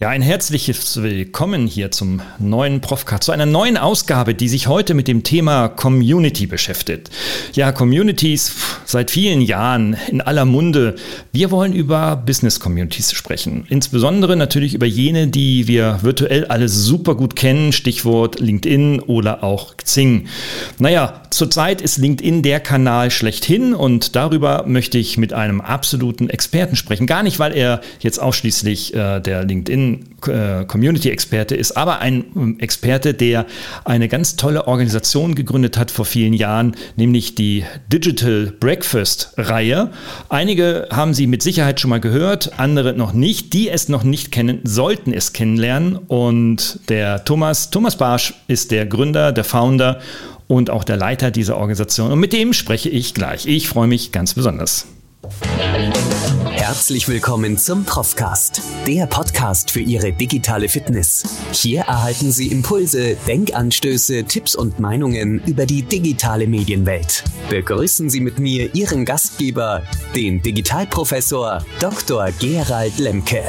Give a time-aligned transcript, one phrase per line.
[0.00, 4.94] Ja, ein herzliches Willkommen hier zum neuen Profcast, zu einer neuen Ausgabe, die sich heute
[4.94, 7.10] mit dem Thema Community beschäftigt.
[7.54, 10.94] Ja, Communities seit vielen Jahren in aller Munde.
[11.32, 13.66] Wir wollen über Business Communities sprechen.
[13.70, 19.76] Insbesondere natürlich über jene, die wir virtuell alle super gut kennen, Stichwort LinkedIn oder auch
[19.78, 20.28] Xing.
[20.78, 26.76] Naja, zurzeit ist LinkedIn der Kanal schlechthin und darüber möchte ich mit einem absoluten Experten
[26.76, 27.08] sprechen.
[27.08, 29.87] Gar nicht, weil er jetzt ausschließlich äh, der LinkedIn
[30.20, 33.46] Community-Experte ist, aber ein ähm, Experte, der
[33.84, 39.90] eine ganz tolle Organisation gegründet hat vor vielen Jahren, nämlich die Digital Breakfast-Reihe.
[40.28, 43.52] Einige haben sie mit Sicherheit schon mal gehört, andere noch nicht.
[43.52, 45.96] Die es noch nicht kennen, sollten es kennenlernen.
[45.96, 50.00] Und der Thomas, Thomas Barsch ist der Gründer, der Founder
[50.48, 52.10] und auch der Leiter dieser Organisation.
[52.10, 53.46] Und mit dem spreche ich gleich.
[53.46, 54.86] Ich freue mich ganz besonders.
[56.60, 61.22] Herzlich willkommen zum Profcast, der Podcast für Ihre digitale Fitness.
[61.52, 67.22] Hier erhalten Sie Impulse, Denkanstöße, Tipps und Meinungen über die digitale Medienwelt.
[67.48, 69.84] Begrüßen Sie mit mir Ihren Gastgeber,
[70.16, 72.30] den Digitalprofessor Dr.
[72.40, 73.44] Gerald Lemke.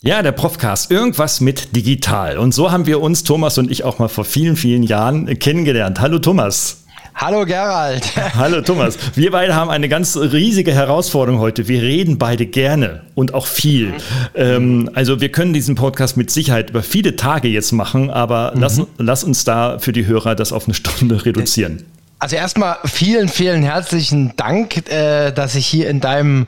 [0.00, 2.38] Ja, der Profcast, irgendwas mit digital.
[2.38, 6.00] Und so haben wir uns, Thomas und ich, auch mal vor vielen, vielen Jahren kennengelernt.
[6.00, 6.83] Hallo Thomas.
[7.16, 8.04] Hallo Gerald.
[8.34, 8.98] Hallo Thomas.
[9.14, 11.68] Wir beide haben eine ganz riesige Herausforderung heute.
[11.68, 13.88] Wir reden beide gerne und auch viel.
[13.88, 14.00] Mhm.
[14.34, 18.60] Ähm, also wir können diesen Podcast mit Sicherheit über viele Tage jetzt machen, aber mhm.
[18.60, 21.84] lass, lass uns da für die Hörer das auf eine Stunde reduzieren.
[22.18, 26.46] Also erstmal vielen, vielen herzlichen Dank, äh, dass ich hier in deinem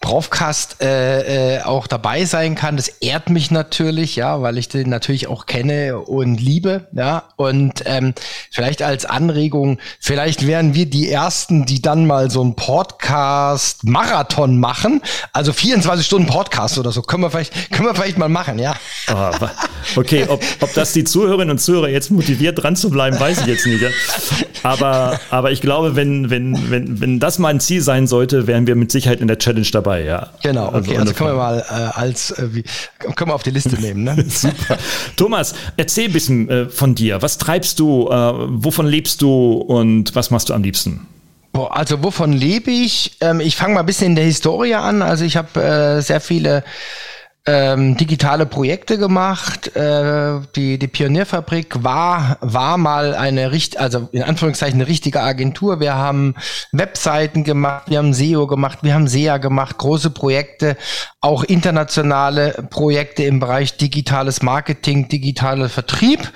[0.00, 2.76] Profcast äh, äh, auch dabei sein kann.
[2.76, 7.24] Das ehrt mich natürlich, ja, weil ich den natürlich auch kenne und liebe, ja.
[7.36, 8.14] Und ähm,
[8.50, 15.02] vielleicht als Anregung, vielleicht wären wir die ersten, die dann mal so einen Podcast-Marathon machen.
[15.32, 17.02] Also 24 Stunden Podcast oder so.
[17.02, 18.76] Können wir vielleicht, können wir vielleicht mal machen, ja.
[19.12, 19.30] Oh,
[19.96, 23.46] okay, ob, ob das die Zuhörerinnen und Zuhörer jetzt motiviert dran zu bleiben, weiß ich
[23.46, 23.82] jetzt nicht.
[23.82, 23.90] Ja?
[24.62, 28.76] Aber, aber ich glaube, wenn, wenn, wenn, wenn das mein Ziel sein sollte, wären wir
[28.76, 30.28] mit Sicherheit in der Challenge dabei dabei, ja.
[30.42, 32.64] Genau, okay, also, also können wir mal äh, als, äh, wie,
[33.14, 34.24] können wir auf die Liste nehmen, ne?
[34.28, 34.78] Super.
[35.16, 37.22] Thomas, erzähl ein bisschen äh, von dir.
[37.22, 41.06] Was treibst du, äh, wovon lebst du und was machst du am liebsten?
[41.52, 43.16] Also wovon lebe ich?
[43.20, 45.02] Ähm, ich fange mal ein bisschen in der Historie an.
[45.02, 46.62] Also ich habe äh, sehr viele
[47.48, 49.74] ähm, digitale Projekte gemacht.
[49.74, 55.80] Äh, die, die Pionierfabrik war, war mal eine richt, also in Anführungszeichen eine richtige Agentur.
[55.80, 56.34] Wir haben
[56.72, 60.76] Webseiten gemacht, wir haben SEO gemacht, wir haben SEA gemacht, große Projekte,
[61.22, 66.30] auch internationale Projekte im Bereich digitales Marketing, digitaler Vertrieb.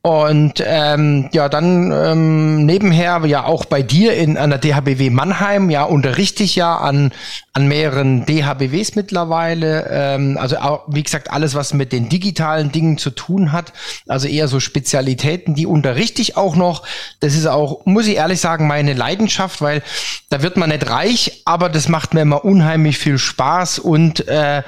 [0.00, 5.70] Und ähm, ja, dann ähm, nebenher ja auch bei dir in an der DHBW Mannheim,
[5.70, 7.12] ja, unterrichte ich ja an,
[7.52, 9.88] an mehreren DHBWs mittlerweile.
[9.90, 13.72] Ähm, also auch, wie gesagt, alles, was mit den digitalen Dingen zu tun hat.
[14.06, 16.84] Also eher so Spezialitäten, die unterrichte ich auch noch.
[17.18, 19.82] Das ist auch, muss ich ehrlich sagen, meine Leidenschaft, weil
[20.30, 24.62] da wird man nicht reich, aber das macht mir immer unheimlich viel Spaß und äh,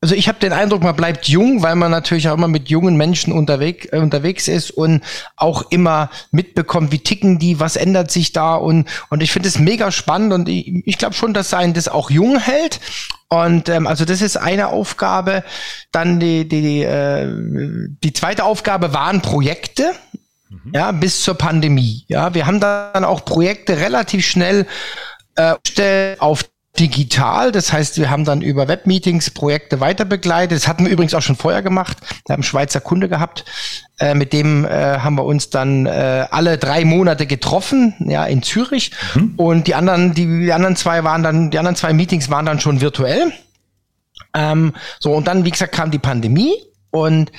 [0.00, 2.96] also ich habe den Eindruck, man bleibt jung, weil man natürlich auch immer mit jungen
[2.96, 5.02] Menschen unterwegs, äh, unterwegs ist und
[5.36, 9.58] auch immer mitbekommt, wie ticken die, was ändert sich da und, und ich finde es
[9.58, 12.80] mega spannend und ich, ich glaube schon, dass einen das auch jung hält.
[13.30, 15.44] Und ähm, also das ist eine Aufgabe.
[15.92, 19.92] Dann die, die, äh, die zweite Aufgabe waren Projekte.
[20.48, 20.72] Mhm.
[20.74, 22.04] Ja, bis zur Pandemie.
[22.08, 24.66] Ja, wir haben dann auch Projekte relativ schnell
[25.34, 26.44] äh, auf
[26.78, 27.52] digital.
[27.52, 30.56] Das heißt, wir haben dann über Webmeetings Projekte weiter begleitet.
[30.56, 31.98] Das hatten wir übrigens auch schon vorher gemacht.
[32.26, 33.44] Wir haben einen Schweizer Kunde gehabt.
[33.98, 38.42] Äh, mit dem äh, haben wir uns dann äh, alle drei Monate getroffen, ja, in
[38.42, 38.92] Zürich.
[39.14, 39.34] Mhm.
[39.36, 42.60] Und die anderen, die, die anderen zwei waren dann, die anderen zwei Meetings waren dann
[42.60, 43.32] schon virtuell.
[44.34, 46.54] Ähm, so, und dann, wie gesagt, kam die Pandemie
[46.90, 47.32] und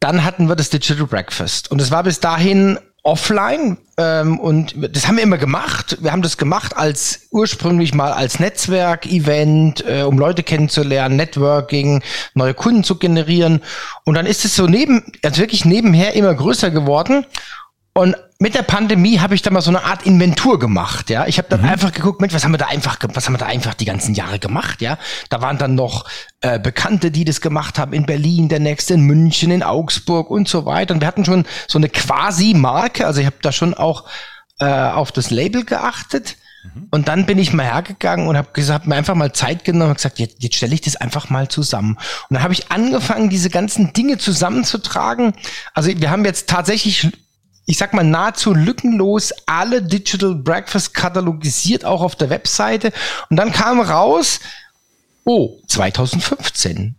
[0.00, 1.70] dann hatten wir das Digital Breakfast.
[1.70, 5.98] Und es war bis dahin offline ähm, und das haben wir immer gemacht.
[6.00, 12.02] Wir haben das gemacht als ursprünglich mal als Netzwerk-Event, äh, um Leute kennenzulernen, Networking,
[12.34, 13.62] neue Kunden zu generieren.
[14.04, 17.26] Und dann ist es so neben, also wirklich nebenher immer größer geworden.
[17.96, 21.26] Und mit der Pandemie habe ich da mal so eine Art Inventur gemacht, ja.
[21.28, 21.68] Ich habe dann mhm.
[21.68, 24.16] einfach geguckt, Mensch, was haben wir da einfach, was haben wir da einfach die ganzen
[24.16, 24.98] Jahre gemacht, ja.
[25.30, 26.04] Da waren dann noch
[26.40, 30.48] äh, Bekannte, die das gemacht haben in Berlin, der nächste in München, in Augsburg und
[30.48, 30.92] so weiter.
[30.92, 34.06] Und wir hatten schon so eine quasi Marke, also ich habe da schon auch
[34.58, 36.36] äh, auf das Label geachtet.
[36.64, 36.88] Mhm.
[36.90, 39.96] Und dann bin ich mal hergegangen und habe gesagt, mir einfach mal Zeit genommen und
[39.98, 41.96] gesagt, jetzt, jetzt stelle ich das einfach mal zusammen.
[42.28, 45.34] Und dann habe ich angefangen, diese ganzen Dinge zusammenzutragen.
[45.74, 47.12] Also wir haben jetzt tatsächlich
[47.66, 52.92] ich sag mal, nahezu lückenlos alle Digital Breakfast katalogisiert, auch auf der Webseite.
[53.30, 54.40] Und dann kam raus,
[55.24, 56.96] oh, 2015.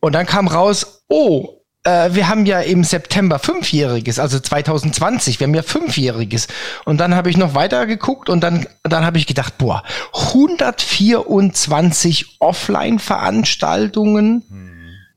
[0.00, 5.46] Und dann kam raus, oh, äh, wir haben ja im September Fünfjähriges, also 2020, wir
[5.46, 6.48] haben ja Fünfjähriges.
[6.84, 9.82] Und dann habe ich noch weiter geguckt und dann, dann habe ich gedacht, boah,
[10.12, 14.44] 124 Offline-Veranstaltungen.
[14.48, 14.71] Hm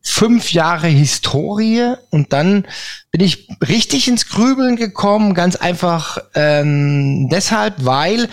[0.08, 2.66] fünf Jahre Historie und dann
[3.12, 8.30] bin ich richtig ins Grübeln gekommen, ganz einfach ähm, deshalb, weil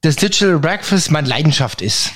[0.00, 2.12] das Digital Breakfast meine Leidenschaft ist.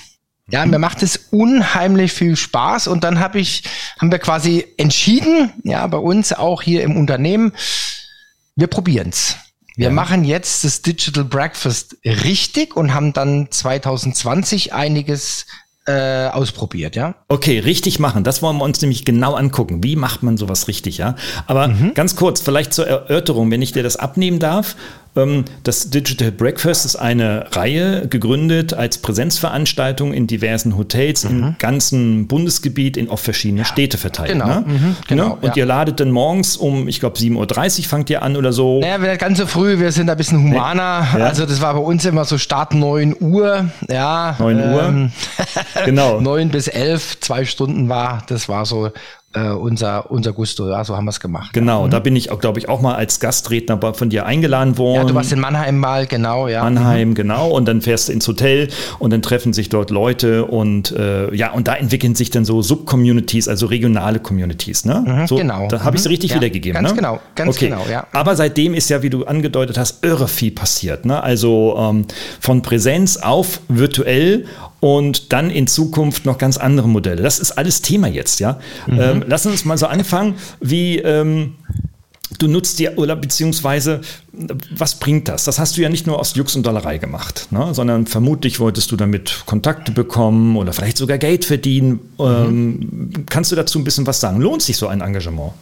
[0.49, 3.63] Ja, mir macht es unheimlich viel Spaß und dann habe ich,
[4.01, 7.53] haben wir quasi entschieden, ja, bei uns auch hier im Unternehmen,
[8.57, 9.37] wir probieren's.
[9.77, 9.93] Wir ja.
[9.93, 15.47] machen jetzt das Digital Breakfast richtig und haben dann 2020 einiges
[15.91, 17.15] äh, ausprobiert, ja.
[17.29, 18.25] Okay, richtig machen.
[18.25, 19.83] Das wollen wir uns nämlich genau angucken.
[19.83, 21.17] Wie macht man sowas richtig, ja?
[21.47, 21.95] Aber mhm.
[21.95, 24.77] ganz kurz, vielleicht zur Erörterung, wenn ich dir das abnehmen darf.
[25.17, 31.31] Ähm, das Digital Breakfast ist eine Reihe gegründet als Präsenzveranstaltung in diversen Hotels mhm.
[31.31, 33.65] im ganzen Bundesgebiet in auf verschiedene ja.
[33.65, 34.33] Städte verteilt.
[34.33, 34.65] Genau, ne?
[34.67, 35.29] mhm, genau.
[35.29, 35.35] Ne?
[35.35, 35.53] Und ja.
[35.57, 38.81] ihr ladet dann morgens um, ich glaube, 7.30 Uhr fangt ihr an oder so.
[38.81, 41.07] Naja, wir ganz so früh, wir sind ein bisschen humaner.
[41.19, 41.27] Ja.
[41.27, 43.71] Also das war bei uns immer so Start 9 Uhr.
[43.89, 44.83] Ja, 9 Uhr.
[44.83, 45.13] Ähm,
[45.85, 46.21] genau.
[46.21, 48.91] 9 bis 11, zwei Stunden war, das war so
[49.33, 50.69] äh, unser, unser Gusto.
[50.69, 51.53] Ja, so haben wir es gemacht.
[51.53, 51.91] Genau, mhm.
[51.91, 54.97] da bin ich auch, glaube ich, auch mal als Gastredner von dir eingeladen worden.
[54.97, 56.65] Ja, du warst in Mannheim mal, genau, ja.
[56.65, 57.15] Mannheim, mhm.
[57.15, 57.51] genau.
[57.51, 58.69] Und dann fährst du ins Hotel
[58.99, 62.61] und dann treffen sich dort Leute und äh, ja, und da entwickeln sich dann so
[62.61, 65.05] Subcommunities, also regionale Communities, ne?
[65.07, 65.69] Mhm, so, genau.
[65.69, 66.11] Da habe ich es mhm.
[66.11, 66.97] richtig ja, wiedergegeben, ganz ne?
[66.97, 67.69] genau, ganz okay.
[67.69, 68.07] genau, ja.
[68.13, 71.23] Aber seitdem ist ja, wie du angedeutet hast, irre viel passiert, ne?
[71.23, 72.07] Also ähm,
[72.41, 74.47] von Präsenz auf virtuell
[74.81, 77.23] und dann in Zukunft noch ganz andere Modelle.
[77.23, 78.59] Das ist alles Thema jetzt, ja.
[78.87, 79.01] Mhm.
[79.01, 81.55] Ähm, lass uns mal so anfangen, wie ähm,
[82.39, 84.01] du nutzt dir oder beziehungsweise
[84.71, 85.45] was bringt das?
[85.45, 87.75] Das hast du ja nicht nur aus Jux und Dollerei gemacht, ne?
[87.75, 92.01] sondern vermutlich wolltest du damit Kontakte bekommen oder vielleicht sogar Geld verdienen.
[92.19, 92.25] Mhm.
[92.25, 94.41] Ähm, kannst du dazu ein bisschen was sagen?
[94.41, 95.53] Lohnt sich so ein Engagement?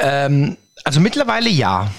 [0.00, 1.90] Ähm, also mittlerweile ja.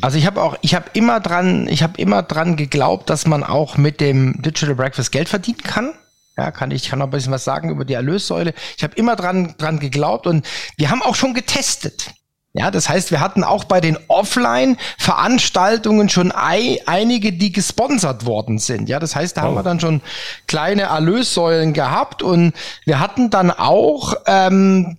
[0.00, 3.44] Also ich habe auch, ich habe immer dran, ich habe immer dran geglaubt, dass man
[3.44, 5.92] auch mit dem Digital Breakfast Geld verdienen kann.
[6.36, 8.54] Ja, kann ich kann noch ein bisschen was sagen über die Erlössäule.
[8.78, 10.46] Ich habe immer dran dran geglaubt und
[10.78, 12.14] wir haben auch schon getestet.
[12.54, 18.58] Ja, das heißt, wir hatten auch bei den Offline-Veranstaltungen schon ei, einige, die gesponsert worden
[18.58, 18.90] sind.
[18.90, 19.46] Ja, das heißt, da oh.
[19.46, 20.02] haben wir dann schon
[20.46, 22.52] kleine Erlössäulen gehabt und
[22.84, 24.98] wir hatten dann auch, ähm,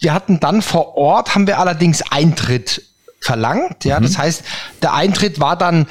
[0.00, 2.82] wir hatten dann vor Ort, haben wir allerdings Eintritt
[3.26, 3.84] verlangt.
[3.84, 4.04] Ja, mhm.
[4.04, 4.42] das heißt,
[4.82, 5.86] der Eintritt war dann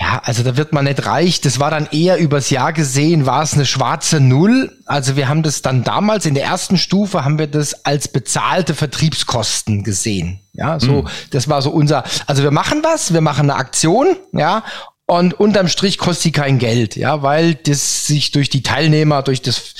[0.00, 1.42] ja, also da wird man nicht reich.
[1.42, 4.74] Das war dann eher übers Jahr gesehen, war es eine schwarze Null.
[4.86, 8.74] Also wir haben das dann damals in der ersten Stufe haben wir das als bezahlte
[8.74, 10.40] Vertriebskosten gesehen.
[10.54, 11.08] Ja, so, mhm.
[11.32, 14.64] das war so unser, also wir machen was, wir machen eine Aktion, ja,
[15.10, 19.42] und unterm Strich kostet sie kein Geld, ja, weil das sich durch die Teilnehmer, durch
[19.42, 19.74] das,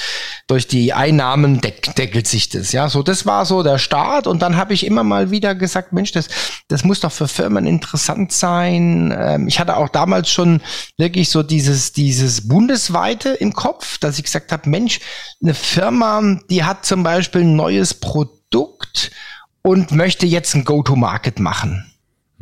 [0.49, 2.88] durch die Einnahmen deck, deckelt sich das, ja.
[2.88, 4.27] So, das war so der Start.
[4.27, 6.27] Und dann habe ich immer mal wieder gesagt, Mensch, das,
[6.67, 9.17] das muss doch für Firmen interessant sein.
[9.17, 10.62] Ähm, ich hatte auch damals schon
[10.97, 14.99] wirklich so dieses, dieses bundesweite im Kopf, dass ich gesagt habe, Mensch,
[15.41, 19.12] eine Firma, die hat zum Beispiel ein neues Produkt
[19.62, 21.90] und möchte jetzt ein Go-to-Market machen.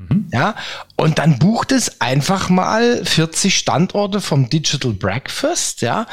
[0.08, 0.28] Mhm.
[0.32, 0.55] Ja,
[0.96, 6.06] und dann bucht es einfach mal 40 Standorte vom Digital Breakfast, ja.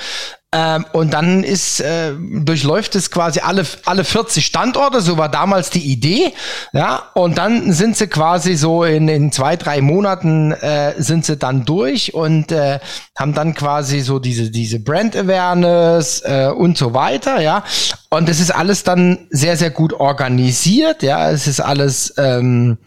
[0.56, 5.70] Ähm, und dann ist, äh, durchläuft es quasi alle, alle 40 Standorte, so war damals
[5.70, 6.34] die Idee,
[6.72, 7.04] ja.
[7.14, 11.66] Und dann sind sie quasi so in, in zwei, drei Monaten äh, sind sie dann
[11.66, 12.80] durch und äh,
[13.18, 17.66] haben dann quasi so diese, diese Brand Awareness äh, und so weiter, ja.
[18.10, 21.32] Und das ist alles dann sehr, sehr gut organisiert, ja.
[21.32, 22.78] Es ist alles, ähm,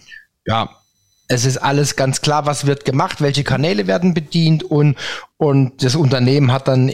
[0.47, 0.71] ja,
[1.29, 4.97] es ist alles ganz klar, was wird gemacht, welche Kanäle werden bedient und,
[5.37, 6.91] und das Unternehmen hat dann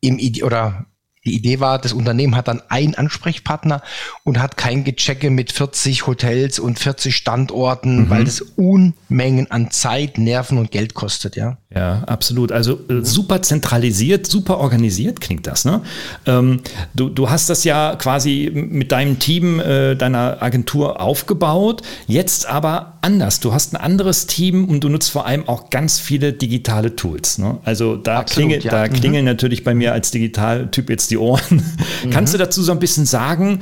[0.00, 0.86] im Ide oder
[1.26, 3.82] die Idee war, das Unternehmen hat dann einen Ansprechpartner
[4.24, 8.10] und hat kein Gechecke mit 40 Hotels und 40 Standorten, mhm.
[8.10, 11.58] weil das Unmengen an Zeit, Nerven und Geld kostet, ja.
[11.74, 12.52] Ja, absolut.
[12.52, 15.66] Also äh, super zentralisiert, super organisiert klingt das.
[15.66, 15.82] Ne?
[16.24, 16.62] Ähm,
[16.94, 22.94] du, du hast das ja quasi mit deinem Team, äh, deiner Agentur aufgebaut, jetzt aber
[23.02, 23.40] anders.
[23.40, 27.38] Du hast ein anderes Team und du nutzt vor allem auch ganz viele digitale Tools.
[27.38, 27.58] Ne?
[27.64, 28.70] Also da, Absolut, klingel, ja.
[28.70, 28.92] da mhm.
[28.94, 31.62] klingeln natürlich bei mir als Digitaltyp jetzt die Ohren.
[32.04, 32.10] Mhm.
[32.10, 33.60] Kannst du dazu so ein bisschen sagen,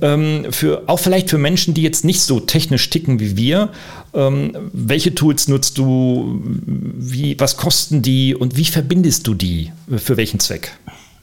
[0.00, 3.70] ähm, für, auch vielleicht für Menschen, die jetzt nicht so technisch ticken wie wir,
[4.14, 6.40] ähm, welche Tools nutzt du?
[6.66, 9.72] Wie, was kosten die und wie verbindest du die?
[9.96, 10.72] Für welchen Zweck?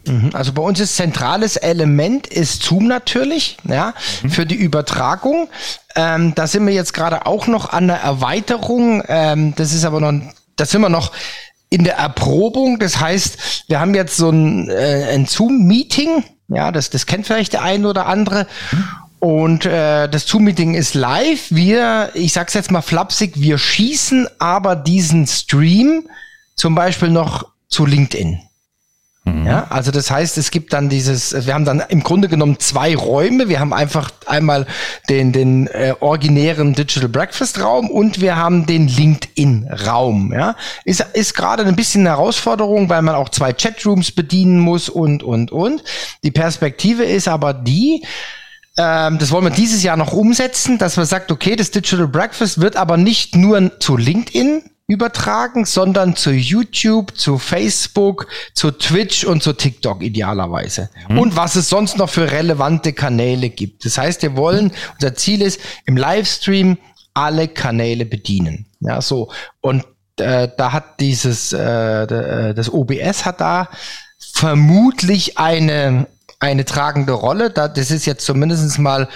[0.08, 0.32] Mhm.
[0.34, 4.30] Also bei uns ist zentrales Element ist Zoom natürlich, ja, mhm.
[4.30, 5.48] für die Übertragung.
[5.96, 9.04] Ähm, da sind wir jetzt gerade auch noch an der Erweiterung.
[9.08, 10.13] Ähm, das ist aber noch,
[10.56, 11.12] da sind wir noch
[11.74, 12.77] in der Erprobung.
[12.77, 16.24] Das heißt, wir haben jetzt so ein, äh, ein Zoom-Meeting.
[16.50, 18.46] Ja, das, das kennt vielleicht der eine oder andere.
[19.18, 21.48] Und äh, das Zoom-Meeting ist live.
[21.50, 26.08] Wir, ich sag's jetzt mal flapsig, wir schießen aber diesen Stream
[26.56, 28.39] zum Beispiel noch zu LinkedIn.
[29.25, 29.46] Mhm.
[29.46, 32.94] Ja, also das heißt, es gibt dann dieses, wir haben dann im Grunde genommen zwei
[32.94, 33.48] Räume.
[33.48, 34.68] Wir haben einfach einmal
[35.08, 40.34] den, den äh, originären Digital Breakfast Raum und wir haben den LinkedIn Raum.
[40.34, 44.89] Ja, ist, ist gerade ein bisschen eine Herausforderung, weil man auch zwei Chatrooms bedienen muss
[44.89, 45.84] und, und, und.
[46.24, 48.03] Die Perspektive ist aber die,
[48.77, 52.60] ähm, das wollen wir dieses Jahr noch umsetzen, dass man sagt, okay, das Digital Breakfast
[52.60, 59.42] wird aber nicht nur zu LinkedIn übertragen, sondern zu YouTube, zu Facebook, zu Twitch und
[59.42, 60.90] zu TikTok idealerweise.
[61.08, 61.20] Mhm.
[61.20, 63.86] Und was es sonst noch für relevante Kanäle gibt.
[63.86, 66.78] Das heißt, wir wollen, unser Ziel ist, im Livestream
[67.13, 68.66] alle Kanäle bedienen.
[68.82, 69.32] Ja, so.
[69.62, 69.86] Und
[70.18, 73.70] äh, da hat dieses, äh, äh das OBS hat da
[74.34, 76.08] vermutlich eine,
[76.40, 77.52] eine tragende Rolle.
[77.52, 79.08] Da, das ist jetzt zumindest mal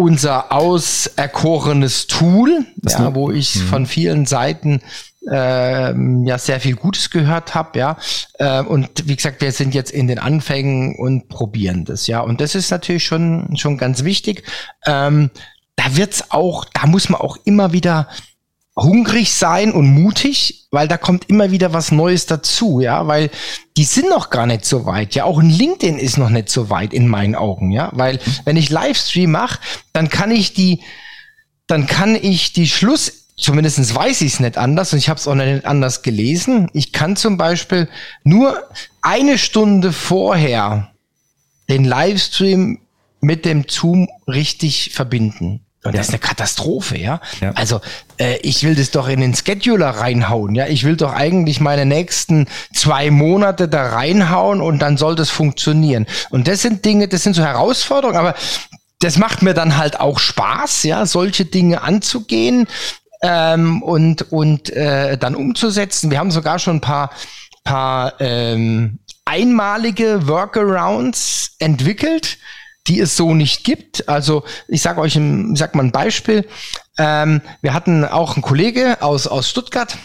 [0.00, 3.60] unser auserkorenes Tool, ja, wo ich mhm.
[3.66, 4.80] von vielen Seiten
[5.30, 5.92] äh,
[6.26, 7.98] ja sehr viel Gutes gehört habe, ja.
[8.38, 12.20] Äh, und wie gesagt, wir sind jetzt in den Anfängen und probieren das, ja.
[12.20, 14.44] Und das ist natürlich schon schon ganz wichtig.
[14.86, 15.30] Ähm,
[15.76, 18.08] da wird's auch, da muss man auch immer wieder
[18.82, 23.30] hungrig sein und mutig, weil da kommt immer wieder was Neues dazu, ja, weil
[23.76, 26.70] die sind noch gar nicht so weit, ja, auch ein LinkedIn ist noch nicht so
[26.70, 29.58] weit in meinen Augen, ja, weil wenn ich Livestream mache,
[29.92, 30.80] dann kann ich die,
[31.66, 35.28] dann kann ich die Schluss, zumindestens weiß ich es nicht anders und ich habe es
[35.28, 37.88] auch nicht anders gelesen, ich kann zum Beispiel
[38.24, 38.62] nur
[39.02, 40.90] eine Stunde vorher
[41.68, 42.80] den Livestream
[43.20, 45.66] mit dem Zoom richtig verbinden.
[45.82, 47.20] Und das ist eine Katastrophe, ja.
[47.40, 47.52] ja.
[47.54, 47.80] Also
[48.18, 50.66] äh, ich will das doch in den Scheduler reinhauen, ja.
[50.66, 56.06] Ich will doch eigentlich meine nächsten zwei Monate da reinhauen und dann soll das funktionieren.
[56.28, 58.34] Und das sind Dinge, das sind so Herausforderungen, aber
[58.98, 62.66] das macht mir dann halt auch Spaß, ja, solche Dinge anzugehen
[63.22, 66.10] ähm, und und äh, dann umzusetzen.
[66.10, 67.10] Wir haben sogar schon ein paar
[67.64, 72.36] paar ähm, einmalige Workarounds entwickelt
[72.86, 74.08] die es so nicht gibt.
[74.08, 76.46] Also ich sage euch, ein, ich sag mal ein Beispiel.
[76.98, 79.96] Ähm, wir hatten auch einen Kollege aus, aus Stuttgart,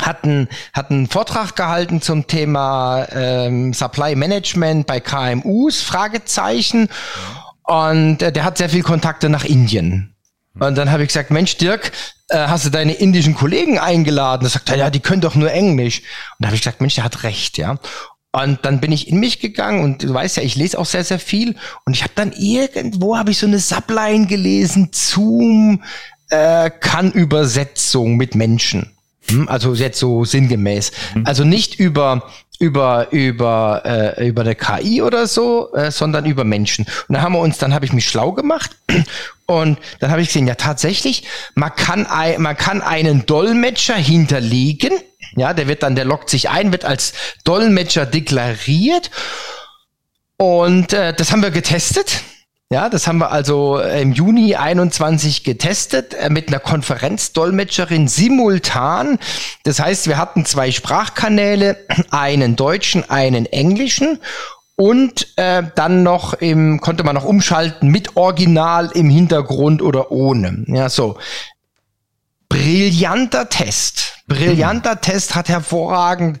[0.00, 6.88] hatten hat einen Vortrag gehalten zum Thema ähm, Supply Management bei KMUs, Fragezeichen.
[7.62, 10.14] Und äh, der hat sehr viel Kontakte nach Indien.
[10.58, 11.90] Und dann habe ich gesagt, Mensch, Dirk,
[12.28, 14.44] äh, hast du deine indischen Kollegen eingeladen?
[14.44, 16.00] Da sagt er, ja, die können doch nur Englisch.
[16.00, 16.06] Und
[16.40, 17.76] da habe ich gesagt, Mensch, der hat recht, ja.
[18.34, 21.04] Und dann bin ich in mich gegangen und du weißt ja, ich lese auch sehr,
[21.04, 21.54] sehr viel.
[21.86, 25.84] Und ich habe dann irgendwo, habe ich so eine Subline gelesen, Zoom
[26.30, 28.90] äh, kann Übersetzung mit Menschen.
[29.28, 29.48] Hm?
[29.48, 30.90] Also jetzt so sinngemäß.
[31.14, 31.26] Mhm.
[31.26, 36.84] Also nicht über über über äh, über eine KI oder so, äh, sondern über Menschen.
[37.08, 38.70] Und dann haben wir uns, dann habe ich mich schlau gemacht
[39.46, 42.06] und dann habe ich gesehen, ja tatsächlich, man kann
[42.38, 44.92] man kann einen Dolmetscher hinterlegen
[45.36, 47.12] ja, der wird dann, der lockt sich ein, wird als
[47.44, 49.10] Dolmetscher deklariert.
[50.36, 52.22] Und äh, das haben wir getestet.
[52.70, 59.18] Ja, das haben wir also im Juni 21 getestet äh, mit einer Konferenzdolmetscherin simultan.
[59.64, 61.76] Das heißt, wir hatten zwei Sprachkanäle,
[62.10, 64.18] einen deutschen, einen englischen
[64.76, 70.64] und äh, dann noch im konnte man noch umschalten mit Original im Hintergrund oder ohne.
[70.66, 71.16] Ja, so
[72.48, 74.22] brillanter Test.
[74.26, 76.40] Brillanter Test, hat hervorragend,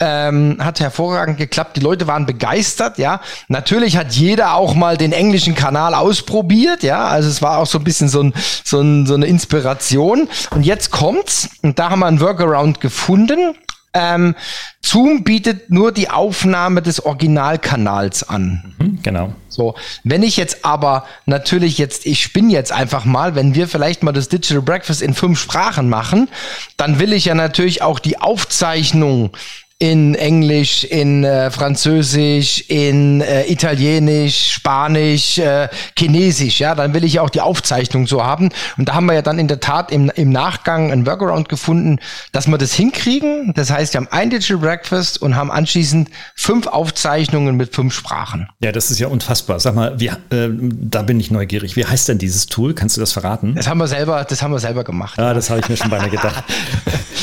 [0.00, 1.76] ähm, hat hervorragend geklappt.
[1.76, 3.20] Die Leute waren begeistert, ja.
[3.48, 7.06] Natürlich hat jeder auch mal den englischen Kanal ausprobiert, ja.
[7.06, 10.28] Also es war auch so ein bisschen so, ein, so, ein, so eine Inspiration.
[10.50, 13.54] Und jetzt kommt's, und da haben wir einen Workaround gefunden.
[13.92, 14.36] Ähm,
[14.82, 18.74] Zoom bietet nur die Aufnahme des Originalkanals an.
[18.78, 19.32] Mhm, genau.
[19.48, 24.04] So, wenn ich jetzt aber natürlich jetzt, ich spinne jetzt einfach mal, wenn wir vielleicht
[24.04, 26.28] mal das Digital Breakfast in fünf Sprachen machen,
[26.76, 29.32] dann will ich ja natürlich auch die Aufzeichnung
[29.80, 35.68] in Englisch, in äh, Französisch, in äh, Italienisch, Spanisch, äh,
[35.98, 38.50] Chinesisch, ja, dann will ich ja auch die Aufzeichnung so haben.
[38.76, 41.98] Und da haben wir ja dann in der Tat im, im Nachgang ein Workaround gefunden,
[42.30, 43.54] dass wir das hinkriegen.
[43.56, 48.50] Das heißt, wir haben ein Digital Breakfast und haben anschließend fünf Aufzeichnungen mit fünf Sprachen.
[48.62, 49.60] Ja, das ist ja unfassbar.
[49.60, 51.76] Sag mal, wie, äh, da bin ich neugierig.
[51.76, 52.74] Wie heißt denn dieses Tool?
[52.74, 53.54] Kannst du das verraten?
[53.54, 55.16] Das haben wir selber, das haben wir selber gemacht.
[55.16, 56.44] Ja, das habe ich mir schon beinahe gedacht.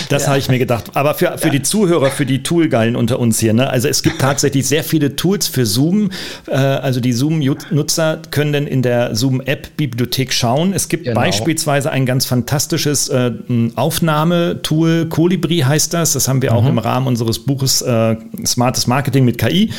[0.10, 0.30] Das ja.
[0.30, 0.92] habe ich mir gedacht.
[0.94, 1.54] Aber für, für ja.
[1.54, 3.54] die Zuhörer, für die Toolgeilen unter uns hier.
[3.54, 3.70] Ne?
[3.70, 6.12] Also es gibt tatsächlich sehr viele Tools für Zoom.
[6.48, 10.72] Äh, also die Zoom-Nutzer können dann in der Zoom-App-Bibliothek schauen.
[10.74, 11.20] Es gibt genau.
[11.20, 13.32] beispielsweise ein ganz fantastisches äh,
[13.75, 16.13] Aufnahmetool, Colibri heißt das.
[16.13, 16.58] Das haben wir mhm.
[16.58, 19.72] auch im Rahmen unseres Buches äh, Smartes Marketing mit KI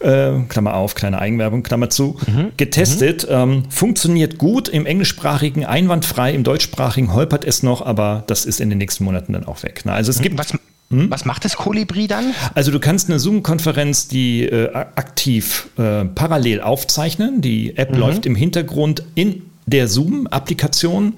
[0.00, 2.52] äh, Klammer auf, kleine Eigenwerbung, Klammer zu, mhm.
[2.56, 3.28] getestet.
[3.28, 3.34] Mhm.
[3.34, 8.70] Ähm, funktioniert gut im englischsprachigen, einwandfrei, im deutschsprachigen holpert es noch, aber das ist in
[8.70, 9.84] den nächsten Monaten dann auch weg.
[9.84, 9.92] Ne?
[9.92, 10.22] Also es mhm.
[10.22, 10.38] gibt.
[10.38, 10.54] Was,
[10.90, 11.10] hm?
[11.10, 12.34] was macht das Kolibri dann?
[12.54, 17.40] Also du kannst eine Zoom-Konferenz, die äh, aktiv äh, parallel aufzeichnen.
[17.40, 17.98] Die App mhm.
[17.98, 21.14] läuft im Hintergrund in der Zoom-Applikation.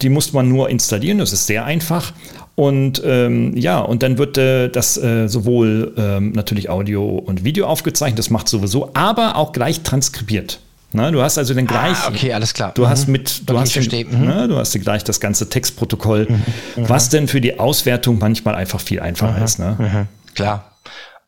[0.00, 2.12] Die muss man nur installieren, das ist sehr einfach.
[2.54, 7.66] Und ähm, ja, und dann wird äh, das äh, sowohl ähm, natürlich Audio und Video
[7.66, 10.60] aufgezeichnet, das macht sowieso, aber auch gleich transkribiert.
[10.94, 11.96] Na, du hast also den gleich.
[12.04, 12.72] Ah, okay, alles klar.
[12.74, 12.88] Du mhm.
[12.88, 14.26] hast mit, du okay, hast, den, mhm.
[14.26, 16.42] ne, du hast gleich das ganze Textprotokoll, mhm.
[16.76, 19.44] was denn für die Auswertung manchmal einfach viel einfacher mhm.
[19.44, 19.58] ist.
[19.58, 19.76] Ne?
[19.78, 20.34] Mhm.
[20.34, 20.71] Klar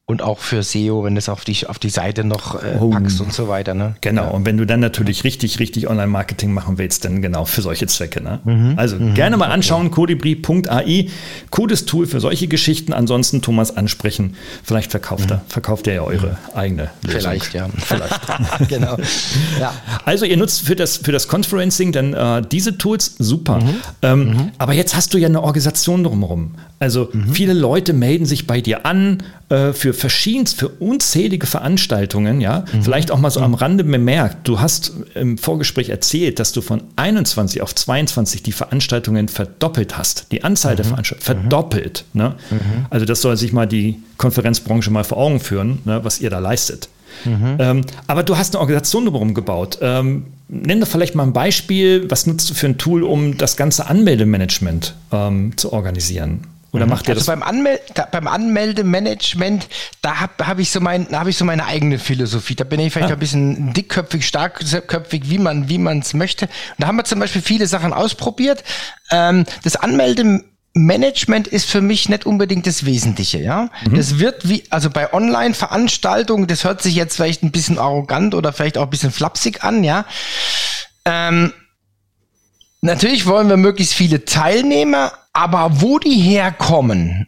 [0.06, 2.90] und auch für SEO, wenn du es auf die, auf die Seite noch äh, oh.
[2.90, 3.72] packst und so weiter.
[3.72, 3.94] Ne?
[4.02, 4.28] Genau, ja.
[4.28, 8.22] und wenn du dann natürlich richtig, richtig Online-Marketing machen willst, dann genau für solche Zwecke.
[8.22, 8.38] Ne?
[8.44, 8.74] Mhm.
[8.76, 9.14] Also mhm.
[9.14, 9.94] gerne mal anschauen, okay.
[9.94, 11.08] colibri.ai,
[11.48, 12.92] cooles Tool für solche Geschichten.
[12.92, 15.36] Ansonsten Thomas ansprechen, vielleicht verkauft, mhm.
[15.36, 16.36] er, verkauft er ja eure mhm.
[16.54, 17.20] eigene Lösung.
[17.20, 17.68] Vielleicht, ja.
[17.78, 18.20] Vielleicht.
[18.68, 18.98] genau.
[19.58, 19.72] Ja.
[20.04, 23.58] Also ihr nutzt für das, für das Conferencing dann äh, diese Tools, super.
[23.58, 23.74] Mhm.
[24.02, 24.52] Ähm, mhm.
[24.58, 26.56] aber jetzt hast du ja eine Organisation drumherum.
[26.78, 32.64] Also viele Leute melden sich bei dir an äh, für verschiedenst, für unzählige Veranstaltungen, ja,
[32.72, 32.82] mhm.
[32.82, 36.82] vielleicht auch mal so am Rande bemerkt, du hast im Vorgespräch erzählt, dass du von
[36.96, 40.76] 21 auf 22 die Veranstaltungen verdoppelt hast, die Anzahl mhm.
[40.76, 42.04] der Veranstaltungen verdoppelt.
[42.14, 42.36] Ne?
[42.50, 42.86] Mhm.
[42.90, 46.38] Also das soll sich mal die Konferenzbranche mal vor Augen führen, ne, was ihr da
[46.38, 46.88] leistet.
[47.24, 47.56] Mhm.
[47.58, 49.78] Ähm, aber du hast eine Organisation drumherum gebaut.
[49.82, 53.56] Ähm, nenn doch vielleicht mal ein Beispiel, was nutzt du für ein Tool, um das
[53.56, 56.46] ganze Anmeldemanagement ähm, zu organisieren?
[56.74, 56.90] Oder mhm.
[56.90, 57.26] macht ihr also das?
[57.26, 59.68] Beim, Anmel da, beim Anmeldemanagement,
[60.02, 62.56] da habe hab ich, so mein, hab ich so meine eigene Philosophie.
[62.56, 63.14] Da bin ich vielleicht ah.
[63.14, 66.46] ein bisschen dickköpfig, starkköpfig, wie man wie es möchte.
[66.46, 68.64] Und da haben wir zum Beispiel viele Sachen ausprobiert.
[69.12, 73.70] Ähm, das Anmeldemanagement ist für mich nicht unbedingt das Wesentliche, ja.
[73.86, 73.94] Mhm.
[73.94, 78.52] Das wird wie, also bei Online-Veranstaltungen, das hört sich jetzt vielleicht ein bisschen arrogant oder
[78.52, 80.06] vielleicht auch ein bisschen flapsig an, ja.
[81.04, 81.52] Ähm,
[82.84, 87.26] natürlich wollen wir möglichst viele Teilnehmer, aber wo die herkommen,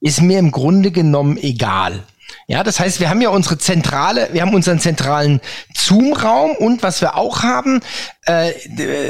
[0.00, 2.04] ist mir im Grunde genommen egal.
[2.46, 5.40] Ja, das heißt, wir haben ja unsere zentrale, wir haben unseren zentralen
[5.74, 7.80] Zoom-Raum und was wir auch haben,
[8.26, 8.52] äh,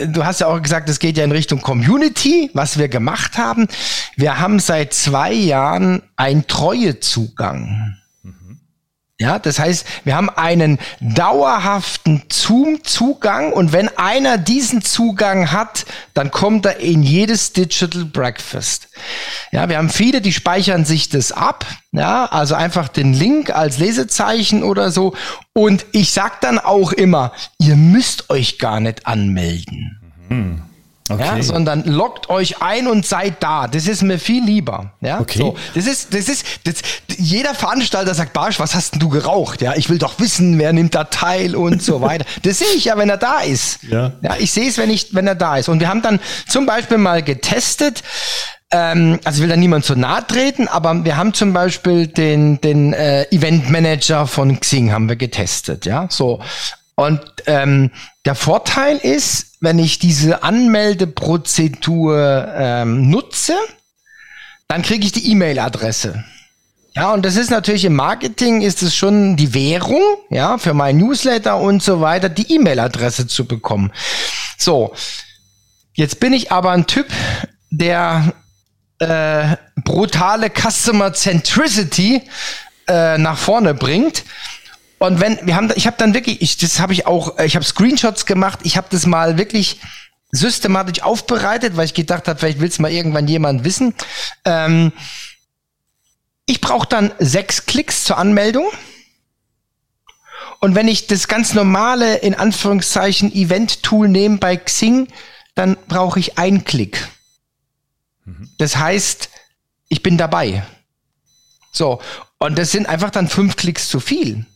[0.07, 3.69] du hast ja auch gesagt, es geht ja in Richtung Community, was wir gemacht haben.
[4.17, 7.97] Wir haben seit zwei Jahren einen Treuezugang.
[9.23, 16.33] Ja, das heißt, wir haben einen dauerhaften Zoom-Zugang und wenn einer diesen Zugang hat, dann
[16.33, 18.89] kommt er in jedes Digital Breakfast.
[19.53, 21.65] Ja, wir haben viele, die speichern sich das ab.
[21.93, 25.15] Ja, also einfach den Link als Lesezeichen oder so.
[25.53, 27.31] Und ich sag dann auch immer,
[27.61, 30.01] ihr müsst euch gar nicht anmelden.
[30.31, 30.63] Mhm.
[31.15, 31.39] Okay.
[31.39, 33.69] Ja, sondern lockt euch ein und seid da.
[33.69, 34.93] Das ist mir viel lieber.
[35.01, 35.39] Ja, okay.
[35.39, 36.77] So, das ist, das ist, das,
[37.17, 39.63] jeder Veranstalter sagt, Barsch, was hast denn du geraucht?
[39.63, 42.25] Ja, ich will doch wissen, wer nimmt da teil und so weiter.
[42.43, 43.83] Das sehe ich ja, wenn er da ist.
[43.85, 45.69] Ja, ja ich sehe es, wenn ich, wenn er da ist.
[45.69, 48.03] Und wir haben dann zum Beispiel mal getestet,
[48.73, 52.61] ähm, also ich will da niemand zu nahe treten, aber wir haben zum Beispiel den,
[52.61, 56.41] den äh, Event Manager von Xing haben wir getestet, ja, so.
[57.03, 57.91] Und ähm,
[58.25, 63.55] der Vorteil ist, wenn ich diese Anmeldeprozedur ähm, nutze,
[64.69, 66.25] dann kriege ich die E-Mail-Adresse.
[66.95, 70.99] Ja, und das ist natürlich im Marketing ist es schon die Währung, ja, für mein
[70.99, 73.93] Newsletter und so weiter, die E-Mail-Adresse zu bekommen.
[74.59, 74.93] So,
[75.95, 77.07] jetzt bin ich aber ein Typ,
[77.71, 78.35] der
[78.99, 82.23] äh, brutale Customer Centricity
[82.87, 84.25] äh, nach vorne bringt.
[85.03, 87.57] Und wenn wir haben, ich habe dann wirklich, ich, das habe ich auch, äh, ich
[87.57, 88.61] habe Screenshots gemacht.
[88.63, 89.81] Ich habe das mal wirklich
[90.31, 93.97] systematisch aufbereitet, weil ich gedacht habe, vielleicht will es mal irgendwann jemand wissen.
[94.45, 94.93] Ähm,
[96.47, 98.65] ich brauche dann sechs Klicks zur Anmeldung.
[100.61, 105.09] Und wenn ich das ganz normale, in Anführungszeichen, Event-Tool nehme bei Xing,
[105.57, 107.09] dann brauche ich einen Klick.
[108.25, 108.51] Mhm.
[108.57, 109.31] Das heißt,
[109.89, 110.65] ich bin dabei.
[111.73, 112.01] So,
[112.39, 114.47] und das sind einfach dann fünf Klicks zu viel.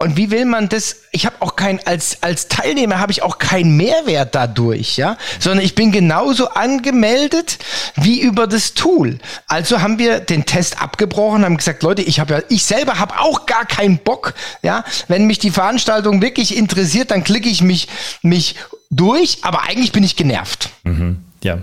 [0.00, 0.94] Und wie will man das?
[1.10, 5.64] Ich habe auch kein als als Teilnehmer habe ich auch keinen Mehrwert dadurch, ja, sondern
[5.64, 7.58] ich bin genauso angemeldet
[7.96, 9.18] wie über das Tool.
[9.48, 13.18] Also haben wir den Test abgebrochen, haben gesagt, Leute, ich habe ja ich selber habe
[13.18, 17.88] auch gar keinen Bock, ja, wenn mich die Veranstaltung wirklich interessiert, dann klicke ich mich
[18.22, 18.54] mich
[18.90, 20.70] durch, aber eigentlich bin ich genervt.
[20.84, 21.24] Mhm.
[21.42, 21.58] Ja.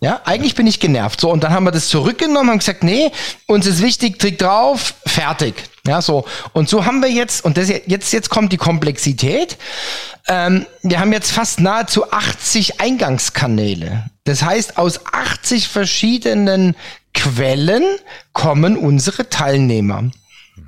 [0.00, 1.20] Ja, eigentlich bin ich genervt.
[1.20, 3.10] So, und dann haben wir das zurückgenommen, haben gesagt, nee,
[3.46, 5.54] uns ist wichtig, Trick drauf, fertig.
[5.88, 6.26] Ja, so.
[6.52, 9.56] Und so haben wir jetzt, und das, jetzt, jetzt kommt die Komplexität.
[10.28, 14.10] Ähm, wir haben jetzt fast nahezu 80 Eingangskanäle.
[14.24, 16.76] Das heißt, aus 80 verschiedenen
[17.14, 17.84] Quellen
[18.34, 20.10] kommen unsere Teilnehmer.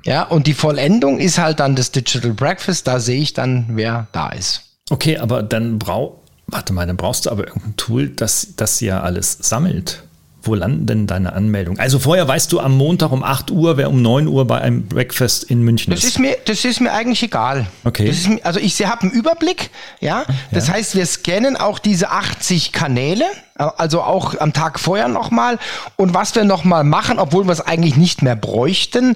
[0.05, 2.87] Ja, und die Vollendung ist halt dann das Digital Breakfast.
[2.87, 4.63] Da sehe ich dann, wer da ist.
[4.89, 9.01] Okay, aber dann brau, warte mal, dann brauchst du aber irgendein Tool, das das ja
[9.01, 10.03] alles sammelt.
[10.43, 11.79] Wo landen denn deine Anmeldungen?
[11.79, 14.87] Also vorher weißt du am Montag um 8 Uhr, wer um 9 Uhr bei einem
[14.87, 16.17] Breakfast in München das ist.
[16.17, 17.67] Mir, das ist mir eigentlich egal.
[17.83, 18.11] Okay.
[18.27, 20.25] Mir, also ich habe einen Überblick, ja.
[20.51, 20.73] Das ja.
[20.73, 23.25] heißt, wir scannen auch diese 80 Kanäle,
[23.55, 25.59] also auch am Tag vorher nochmal.
[25.95, 29.15] Und was wir nochmal machen, obwohl wir es eigentlich nicht mehr bräuchten,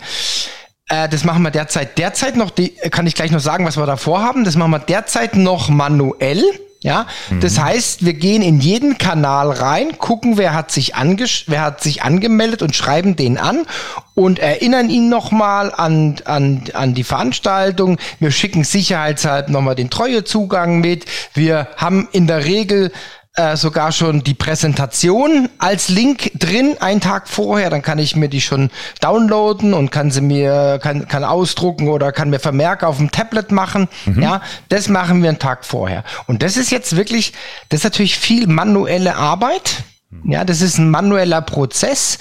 [0.89, 1.97] äh, das machen wir derzeit.
[1.97, 4.43] Derzeit noch, die, kann ich gleich noch sagen, was wir da vorhaben.
[4.43, 6.43] Das machen wir derzeit noch manuell.
[6.85, 7.39] Ja, mhm.
[7.39, 12.03] das heißt, wir gehen in jeden Kanal rein, gucken, wer hat sich wer hat sich
[12.03, 13.65] angemeldet und schreiben den an
[14.13, 17.97] und erinnern ihn nochmal an, an, an die Veranstaltung.
[18.19, 21.05] Wir schicken sicherheitshalber nochmal den Treuezugang mit.
[21.33, 22.91] Wir haben in der Regel
[23.35, 28.29] äh, sogar schon die Präsentation als Link drin, einen Tag vorher, dann kann ich mir
[28.29, 28.69] die schon
[29.01, 33.51] downloaden und kann sie mir, kann, kann ausdrucken oder kann mir Vermerke auf dem Tablet
[33.51, 33.89] machen.
[34.05, 34.21] Mhm.
[34.21, 36.03] Ja, das machen wir einen Tag vorher.
[36.27, 37.33] Und das ist jetzt wirklich,
[37.69, 39.83] das ist natürlich viel manuelle Arbeit.
[40.23, 42.19] Ja, das ist ein manueller Prozess,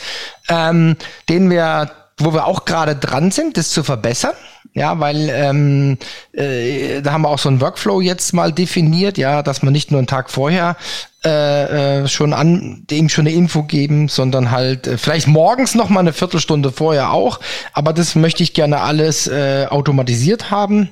[0.49, 0.97] ähm,
[1.29, 4.35] den wir, wo wir auch gerade dran sind, das zu verbessern.
[4.77, 5.99] Ja, weil ähm,
[6.33, 9.93] äh, da haben wir auch so einen Workflow jetzt mal definiert, ja, dass man nicht
[9.93, 10.77] nur einen Tag vorher
[11.25, 15.91] äh, äh, schon an dem schon eine Info geben, sondern halt äh, vielleicht morgens noch
[15.91, 17.39] mal eine Viertelstunde vorher auch.
[17.73, 20.91] Aber das möchte ich gerne alles äh, automatisiert haben.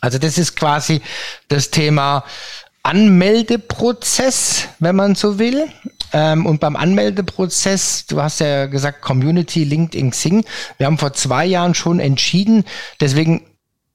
[0.00, 1.02] Also das ist quasi
[1.48, 2.24] das Thema
[2.86, 5.68] Anmeldeprozess, wenn man so will.
[6.12, 10.44] Ähm, und beim Anmeldeprozess, du hast ja gesagt, Community, LinkedIn, Xing.
[10.78, 12.64] Wir haben vor zwei Jahren schon entschieden,
[13.00, 13.42] deswegen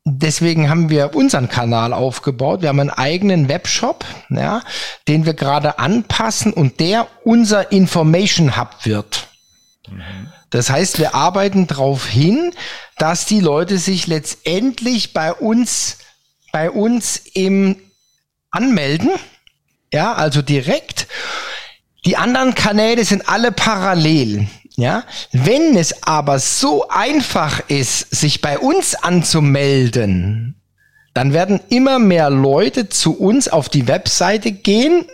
[0.03, 2.63] Deswegen haben wir unseren Kanal aufgebaut.
[2.63, 4.63] Wir haben einen eigenen Webshop, ja,
[5.07, 9.27] den wir gerade anpassen und der unser Information Hub wird.
[9.87, 10.31] Mhm.
[10.49, 12.51] Das heißt, wir arbeiten darauf hin,
[12.97, 15.99] dass die Leute sich letztendlich bei uns,
[16.51, 17.77] bei uns im
[18.51, 19.09] anmelden.
[19.91, 21.07] Ja, also direkt.
[22.05, 24.47] Die anderen Kanäle sind alle parallel.
[24.77, 30.55] Ja, wenn es aber so einfach ist, sich bei uns anzumelden,
[31.13, 35.05] dann werden immer mehr Leute zu uns auf die Webseite gehen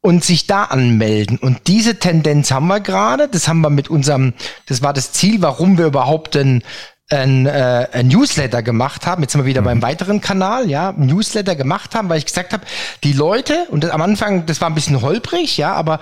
[0.00, 1.38] und sich da anmelden.
[1.38, 3.28] Und diese Tendenz haben wir gerade.
[3.28, 4.34] Das haben wir mit unserem,
[4.66, 6.62] das war das Ziel, warum wir überhaupt denn
[7.10, 9.66] ein, äh, ein Newsletter gemacht haben, jetzt sind wir wieder mhm.
[9.66, 12.64] beim weiteren Kanal, ja, Newsletter gemacht haben, weil ich gesagt habe,
[13.02, 16.00] die Leute, und am Anfang, das war ein bisschen holprig, ja, aber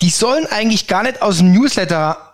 [0.00, 2.33] die sollen eigentlich gar nicht aus dem Newsletter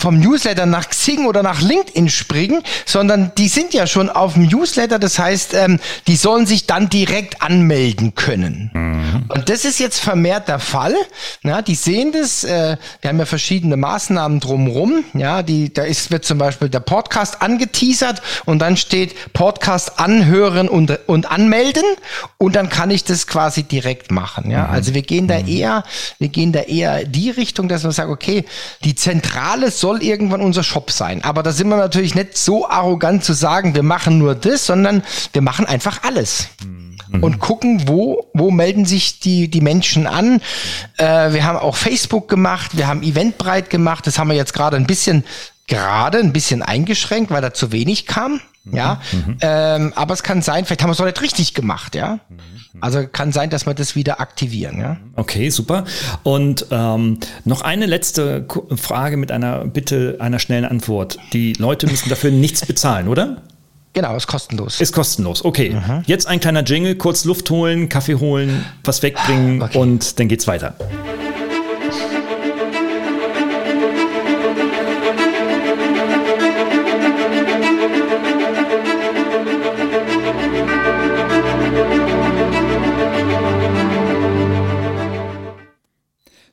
[0.00, 4.46] vom Newsletter nach Xing oder nach LinkedIn springen, sondern die sind ja schon auf dem
[4.46, 4.98] Newsletter.
[4.98, 8.70] Das heißt, ähm, die sollen sich dann direkt anmelden können.
[8.72, 9.24] Mhm.
[9.28, 10.94] Und das ist jetzt vermehrt der Fall.
[11.42, 12.44] Na, die sehen das.
[12.44, 15.04] Äh, wir haben ja verschiedene Maßnahmen drumherum.
[15.14, 20.68] Ja, die, da ist, wird zum Beispiel der Podcast angeteasert und dann steht Podcast anhören
[20.68, 21.84] und, und anmelden
[22.36, 24.50] und dann kann ich das quasi direkt machen.
[24.50, 24.70] Ja, mhm.
[24.74, 25.48] also wir gehen da mhm.
[25.48, 25.84] eher,
[26.18, 28.44] wir gehen da eher die Richtung, dass man sagt, okay,
[28.84, 31.24] die zentrale soll soll irgendwann unser Shop sein.
[31.24, 35.02] Aber da sind wir natürlich nicht so arrogant zu sagen, wir machen nur das, sondern
[35.32, 36.48] wir machen einfach alles.
[36.62, 37.22] Mhm.
[37.22, 40.42] Und gucken, wo, wo melden sich die, die Menschen an.
[40.98, 44.76] Äh, wir haben auch Facebook gemacht, wir haben Eventbreit gemacht, das haben wir jetzt gerade
[44.76, 45.24] ein bisschen
[45.68, 48.42] gerade ein bisschen eingeschränkt, weil da zu wenig kam.
[48.72, 49.36] Ja, mhm.
[49.40, 52.20] ähm, aber es kann sein, vielleicht haben wir es noch nicht richtig gemacht, ja.
[52.28, 52.38] Mhm.
[52.80, 54.96] Also kann sein, dass wir das wieder aktivieren, ja.
[55.16, 55.84] Okay, super.
[56.22, 61.18] Und ähm, noch eine letzte Frage mit einer Bitte einer schnellen Antwort.
[61.32, 63.42] Die Leute müssen dafür nichts bezahlen, oder?
[63.94, 64.80] Genau, ist kostenlos.
[64.80, 65.70] Ist kostenlos, okay.
[65.70, 66.02] Mhm.
[66.06, 69.78] Jetzt ein kleiner Jingle, kurz Luft holen, Kaffee holen, was wegbringen okay.
[69.78, 70.74] und dann geht's weiter.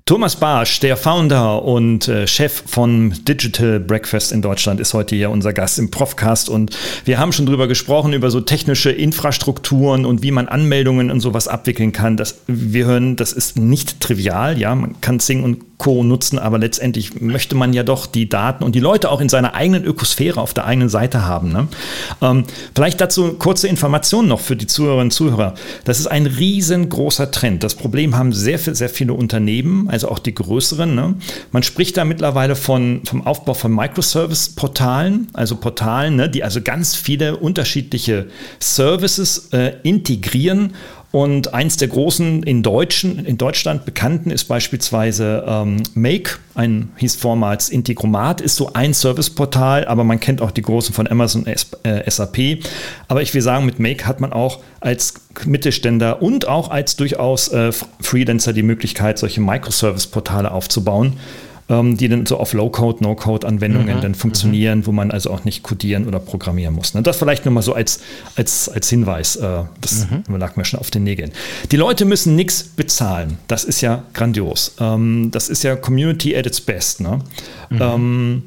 [0.07, 5.31] Thomas Barsch, der Founder und äh, Chef von Digital Breakfast in Deutschland, ist heute hier
[5.31, 10.21] unser Gast im Profcast und wir haben schon drüber gesprochen, über so technische Infrastrukturen und
[10.21, 12.17] wie man Anmeldungen und sowas abwickeln kann.
[12.17, 16.03] Das, wir hören, das ist nicht trivial, ja, man kann Sing und Co.
[16.03, 19.55] nutzen, aber letztendlich möchte man ja doch die Daten und die Leute auch in seiner
[19.55, 21.51] eigenen Ökosphäre auf der eigenen Seite haben.
[21.51, 21.67] Ne?
[22.21, 25.55] Ähm, vielleicht dazu kurze Informationen noch für die Zuhörerinnen und Zuhörer.
[25.83, 27.63] Das ist ein riesengroßer Trend.
[27.63, 30.93] Das Problem haben sehr, sehr viele Unternehmen, also auch die größeren.
[30.93, 31.15] Ne?
[31.51, 36.95] Man spricht da mittlerweile von, vom Aufbau von Microservice-Portalen, also Portalen, ne, die also ganz
[36.95, 38.27] viele unterschiedliche
[38.59, 40.73] Services äh, integrieren
[41.15, 47.15] und eins der großen in, Deutschen, in Deutschland bekannten ist beispielsweise ähm, Make, ein hieß
[47.15, 52.11] vormals Integromat, ist so ein Serviceportal, aber man kennt auch die großen von Amazon, äh,
[52.11, 52.65] SAP.
[53.07, 55.13] Aber ich will sagen, mit Make hat man auch als
[55.45, 61.13] Mittelständler und auch als durchaus äh, Freelancer die Möglichkeit, solche Microservice-Portale aufzubauen
[61.67, 64.01] ähm, die dann so auf Low-Code, No-Code-Anwendungen mhm.
[64.01, 64.85] dann funktionieren, mhm.
[64.85, 66.93] wo man also auch nicht codieren oder programmieren muss.
[66.93, 67.01] Ne?
[67.01, 68.01] Das vielleicht nur mal so als,
[68.35, 69.35] als, als Hinweis.
[69.35, 70.35] Äh, das mhm.
[70.37, 71.31] lag mir schon auf den Nägeln.
[71.71, 73.39] Die Leute müssen nichts bezahlen.
[73.47, 74.75] Das ist ja grandios.
[74.79, 77.01] Ähm, das ist ja Community at its best.
[77.01, 77.19] Ne?
[77.69, 77.79] Mhm.
[77.81, 78.43] Ähm,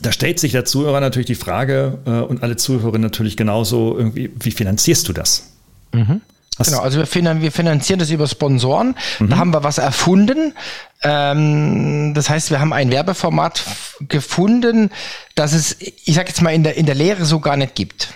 [0.00, 4.30] da stellt sich der Zuhörer natürlich die Frage äh, und alle Zuhörer natürlich genauso irgendwie,
[4.40, 5.52] wie finanzierst du das?
[5.92, 6.20] Mhm.
[6.58, 6.68] Was?
[6.68, 7.06] Genau, also wir,
[7.52, 8.94] finanzieren das über Sponsoren.
[9.18, 9.30] Mhm.
[9.30, 10.54] Da haben wir was erfunden.
[11.02, 13.64] Ähm, das heißt, wir haben ein Werbeformat
[14.08, 14.90] gefunden,
[15.34, 18.14] das es, ich sag jetzt mal, in der, in der Lehre so gar nicht gibt.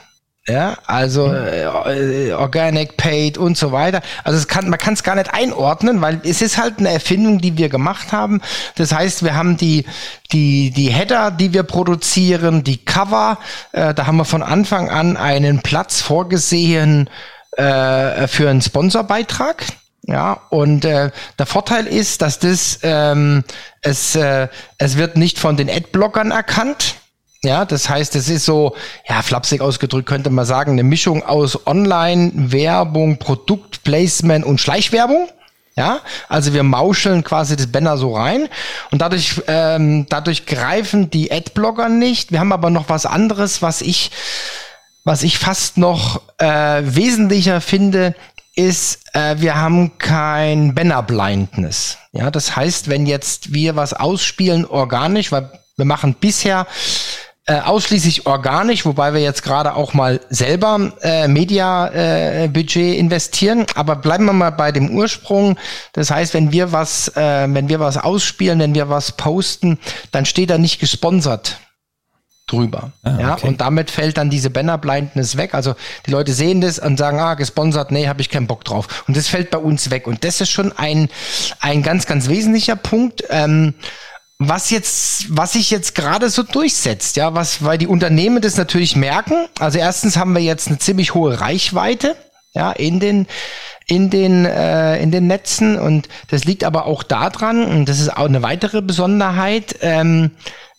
[0.49, 4.01] Ja, also äh, Organic, Paid und so weiter.
[4.23, 7.41] Also es kann, man kann es gar nicht einordnen, weil es ist halt eine Erfindung,
[7.41, 8.41] die wir gemacht haben.
[8.77, 9.87] Das heißt, wir haben die,
[10.31, 13.39] die, die Header, die wir produzieren, die Cover,
[13.73, 17.11] äh, da haben wir von Anfang an einen Platz vorgesehen,
[17.57, 19.65] äh, für einen Sponsorbeitrag.
[20.09, 23.43] Ja, und äh, der Vorteil ist, dass das ähm,
[23.83, 24.47] es, äh,
[24.79, 26.95] es wird nicht von den Adblockern erkannt.
[27.43, 28.77] Ja, das heißt, es ist so,
[29.09, 35.29] ja, flapsig ausgedrückt könnte man sagen, eine Mischung aus Online-Werbung, Produktplacement und Schleichwerbung.
[35.77, 38.49] Ja, also wir mauscheln quasi das Banner so rein
[38.91, 42.33] und dadurch, ähm, dadurch greifen die Adblocker nicht.
[42.33, 44.11] Wir haben aber noch was anderes, was ich
[45.07, 48.17] was ich fast noch äh, wesentlicher finde,
[48.57, 51.97] ist, äh, wir haben kein Banner Blindness.
[52.11, 56.67] Ja, das heißt, wenn jetzt wir was ausspielen organisch, weil wir machen bisher
[57.47, 63.65] äh, ausschließlich organisch, wobei wir jetzt gerade auch mal selber äh, Media-Budget äh, investieren.
[63.77, 65.57] Aber bleiben wir mal bei dem Ursprung.
[65.93, 69.79] Das heißt, wenn wir was, äh, wenn wir was ausspielen, wenn wir was posten,
[70.11, 71.61] dann steht da nicht gesponsert
[72.47, 72.93] drüber.
[73.03, 75.55] Ah, ja, und damit fällt dann diese Banner Blindness weg.
[75.55, 75.75] Also
[76.07, 79.05] die Leute sehen das und sagen, ah, gesponsert, nee, habe ich keinen Bock drauf.
[79.09, 80.07] Und das fällt bei uns weg.
[80.07, 81.09] Und das ist schon ein,
[81.61, 83.25] ein ganz, ganz wesentlicher Punkt.
[83.31, 83.75] Ähm,
[84.39, 88.95] was jetzt, was sich jetzt gerade so durchsetzt, ja, was, weil die Unternehmen das natürlich
[88.95, 89.47] merken.
[89.59, 92.17] Also erstens haben wir jetzt eine ziemlich hohe Reichweite,
[92.53, 93.27] ja, in den,
[93.87, 98.15] in den, äh, in den Netzen und das liegt aber auch daran, und das ist
[98.15, 100.33] auch eine weitere Besonderheit, ähm,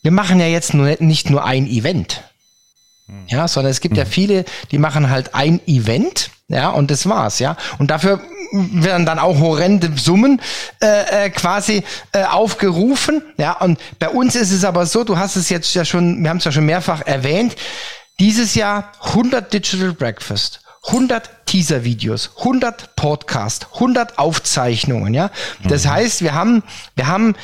[0.07, 2.23] wir machen ja jetzt nur, nicht nur ein Event.
[3.07, 3.25] Hm.
[3.27, 3.97] Ja, sondern es gibt mhm.
[3.97, 4.09] ja hm.
[4.09, 7.57] viele, die machen halt ein Event, ja, und das war's, ja.
[7.77, 8.21] Und dafür
[8.53, 10.39] werden dann auch horrende Summen
[10.81, 13.51] äh, äh, quasi äh, aufgerufen, ja.
[13.59, 16.37] Und bei uns ist es aber so, du hast es jetzt ja schon, wir haben
[16.37, 17.57] es ja schon mehrfach erwähnt,
[18.17, 20.61] dieses Jahr 100 Digital Breakfast.
[20.85, 25.31] 100 Teaser-Videos, 100 Podcast, 100 Aufzeichnungen, ja.
[25.65, 25.89] Das mhm.
[25.89, 26.63] heißt, wir haben,
[26.95, 27.35] wir haben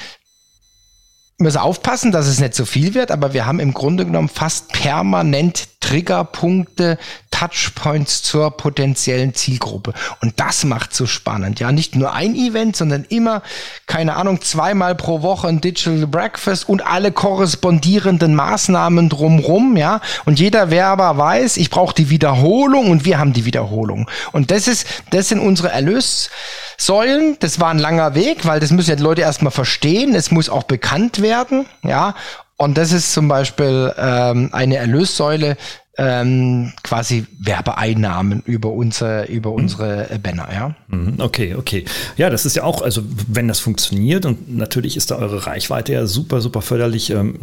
[1.38, 4.72] müssen aufpassen, dass es nicht so viel wird, aber wir haben im Grunde genommen fast
[4.72, 6.98] permanent Triggerpunkte,
[7.44, 9.94] Touchpoints zur potenziellen Zielgruppe.
[10.22, 11.60] Und das macht so spannend.
[11.60, 13.42] Ja, nicht nur ein Event, sondern immer,
[13.86, 19.76] keine Ahnung, zweimal pro Woche ein Digital Breakfast und alle korrespondierenden Maßnahmen drumrum.
[19.76, 24.10] Ja, und jeder Werber weiß, ich brauche die Wiederholung und wir haben die Wiederholung.
[24.32, 27.38] Und das ist, das sind unsere Erlössäulen.
[27.40, 30.16] Das war ein langer Weg, weil das müssen ja die Leute erstmal verstehen.
[30.16, 31.66] Es muss auch bekannt werden.
[31.84, 32.16] Ja,
[32.56, 35.58] und das ist zum Beispiel ähm, eine Erlössäule,
[35.96, 39.56] ähm, quasi Werbeeinnahmen über unsere, über mhm.
[39.56, 40.76] unsere Banner, ja.
[40.88, 41.86] Mhm, okay, okay.
[42.18, 45.94] Ja, das ist ja auch, also wenn das funktioniert und natürlich ist da eure Reichweite
[45.94, 47.36] ja super, super förderlich, ähm,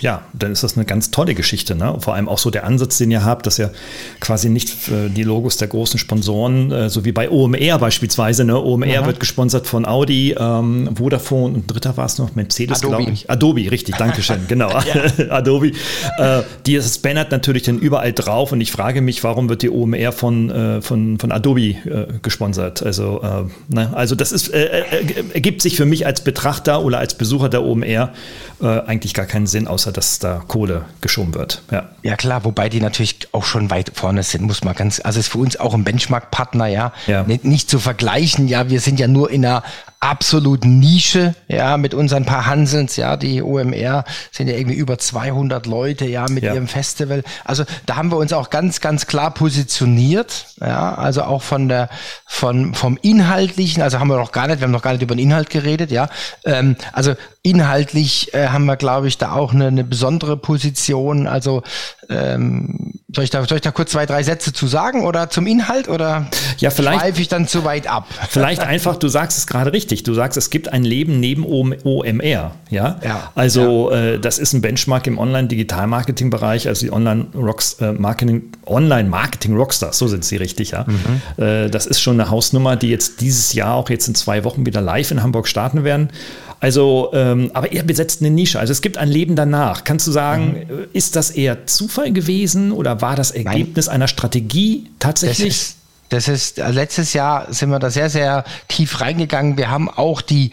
[0.00, 1.96] ja, dann ist das eine ganz tolle Geschichte, ne?
[2.00, 3.72] Vor allem auch so der Ansatz, den ihr habt, dass ihr
[4.20, 8.58] quasi nicht äh, die Logos der großen Sponsoren, äh, so wie bei OMR beispielsweise, ne?
[8.58, 9.06] OMR mhm.
[9.06, 13.28] wird gesponsert von Audi, ähm, Vodafone und dritter war es noch, Mercedes, glaube ich.
[13.28, 14.70] Adobe, richtig, Dankeschön, genau.
[15.28, 15.72] Adobe.
[16.18, 19.62] Äh, die das bannert natürlich dann über überall drauf und ich frage mich, warum wird
[19.62, 22.82] die OMR von, äh, von, von Adobe äh, gesponsert?
[22.82, 23.90] Also, äh, ne?
[23.94, 27.64] also das ist, äh, äh, ergibt sich für mich als Betrachter oder als Besucher der
[27.64, 28.12] OMR
[28.60, 31.62] äh, eigentlich gar keinen Sinn, außer dass da Kohle geschoben wird.
[31.70, 31.88] Ja.
[32.02, 35.28] ja klar, wobei die natürlich auch schon weit vorne sind, muss man ganz, also ist
[35.28, 37.24] für uns auch ein Benchmark-Partner, ja, ja.
[37.24, 39.64] Nicht, nicht zu vergleichen, ja, wir sind ja nur in einer
[40.00, 45.66] absolut Nische, ja, mit unseren paar Hansens, ja, die OMR sind ja irgendwie über 200
[45.66, 46.54] Leute, ja, mit ja.
[46.54, 47.24] ihrem Festival.
[47.44, 51.88] Also da haben wir uns auch ganz, ganz klar positioniert, ja, also auch von der,
[52.26, 55.16] von, vom Inhaltlichen, also haben wir noch gar nicht, wir haben noch gar nicht über
[55.16, 56.08] den Inhalt geredet, ja,
[56.44, 57.14] ähm, also
[57.48, 61.62] inhaltlich äh, haben wir, glaube ich, da auch eine, eine besondere Position, also
[62.10, 65.46] ähm, soll, ich da, soll ich da kurz zwei, drei Sätze zu sagen oder zum
[65.46, 66.26] Inhalt oder
[66.58, 68.06] ja, vielleicht, schweife ich dann zu weit ab?
[68.28, 72.52] Vielleicht einfach, du sagst es gerade richtig, du sagst, es gibt ein Leben neben OMR.
[72.70, 74.14] Ja, ja also ja.
[74.14, 80.36] Äh, das ist ein Benchmark im Online-Digital-Marketing-Bereich, also die Online-Marketing, äh, Online-Marketing-Rockstars, so sind sie
[80.36, 80.84] richtig, ja.
[80.86, 81.42] Mhm.
[81.42, 84.66] Äh, das ist schon eine Hausnummer, die jetzt dieses Jahr auch jetzt in zwei Wochen
[84.66, 86.10] wieder live in Hamburg starten werden.
[86.60, 88.58] Also, ähm, aber er besetzt eine Nische.
[88.58, 89.84] Also es gibt ein Leben danach.
[89.84, 90.84] Kannst du sagen, mhm.
[90.92, 93.96] ist das eher Zufall gewesen oder war das Ergebnis Nein.
[93.96, 95.48] einer Strategie tatsächlich?
[95.48, 95.76] Das ist,
[96.08, 99.56] das ist, äh, letztes Jahr sind wir da sehr, sehr tief reingegangen.
[99.56, 100.50] Wir haben auch die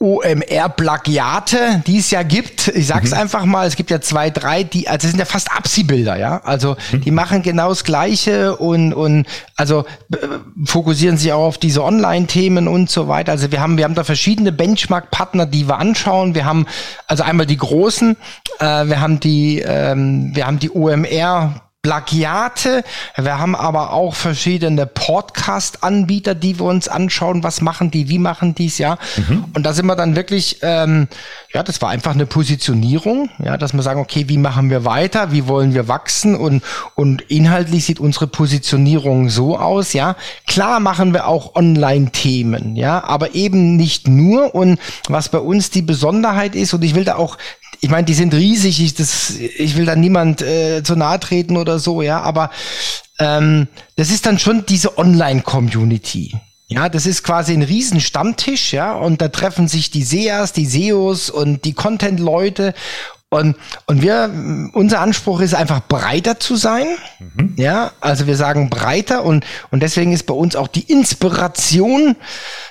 [0.00, 2.68] OMR-Plagiate, die es ja gibt.
[2.68, 3.18] Ich sag's mhm.
[3.18, 6.40] einfach mal, es gibt ja zwei, drei, die, also das sind ja fast Absi-Bilder, ja.
[6.44, 7.00] Also mhm.
[7.00, 9.86] die machen genau das Gleiche und, und also
[10.64, 13.32] fokussieren sich auch auf diese Online-Themen und so weiter.
[13.32, 16.36] Also wir haben, wir haben da verschiedene Benchmark-Partner, die wir anschauen.
[16.36, 16.66] Wir haben
[17.08, 18.16] also einmal die großen,
[18.60, 22.82] äh, wir haben die, ähm, wir haben die OMR Plagiate.
[23.16, 27.44] Wir haben aber auch verschiedene Podcast-Anbieter, die wir uns anschauen.
[27.44, 28.08] Was machen die?
[28.08, 28.78] Wie machen dies?
[28.78, 28.98] Ja.
[29.16, 29.44] Mhm.
[29.54, 31.06] Und da sind wir dann wirklich, ähm,
[31.54, 35.30] ja, das war einfach eine Positionierung, ja, dass wir sagen, okay, wie machen wir weiter?
[35.30, 36.34] Wie wollen wir wachsen?
[36.34, 36.64] Und,
[36.96, 40.16] und inhaltlich sieht unsere Positionierung so aus, ja.
[40.48, 44.52] Klar machen wir auch Online-Themen, ja, aber eben nicht nur.
[44.52, 47.38] Und was bei uns die Besonderheit ist, und ich will da auch
[47.80, 51.56] ich meine, die sind riesig, ich, das, ich will da niemand äh, zu nahe treten
[51.56, 52.50] oder so, ja, aber
[53.18, 56.36] ähm, das ist dann schon diese Online-Community.
[56.70, 61.30] Ja, das ist quasi ein Riesenstammtisch, ja, und da treffen sich die SEAs, die SEOs
[61.30, 62.74] und die Content-Leute
[63.30, 64.30] und, und wir,
[64.72, 66.86] unser Anspruch ist einfach breiter zu sein.
[67.18, 67.54] Mhm.
[67.56, 72.16] Ja, also wir sagen breiter und, und deswegen ist bei uns auch die Inspiration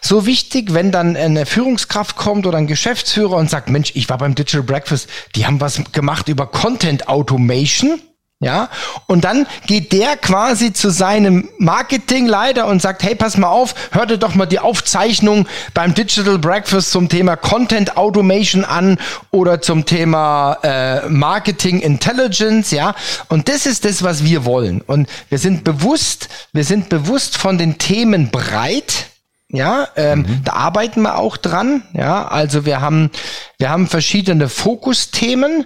[0.01, 4.17] so wichtig, wenn dann eine Führungskraft kommt oder ein Geschäftsführer und sagt, Mensch, ich war
[4.17, 8.01] beim Digital Breakfast, die haben was gemacht über Content Automation.
[8.39, 8.69] Ja,
[9.07, 14.11] und dann geht der quasi zu seinem Marketingleiter und sagt, hey, pass mal auf, hört
[14.11, 18.99] dir doch mal die Aufzeichnung beim Digital Breakfast zum Thema Content Automation an
[19.31, 22.93] oder zum Thema äh, Marketing Intelligence, ja.
[23.29, 24.81] Und das ist das, was wir wollen.
[24.81, 29.07] Und wir sind bewusst, wir sind bewusst von den Themen breit,
[29.49, 30.41] ja, ähm, mhm.
[30.43, 31.81] da arbeiten wir auch dran.
[31.93, 33.09] Ja, also wir haben,
[33.57, 35.65] wir haben verschiedene Fokusthemen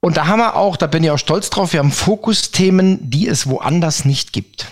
[0.00, 3.28] und da haben wir auch, da bin ich auch stolz drauf, wir haben Fokusthemen, die
[3.28, 4.66] es woanders nicht gibt.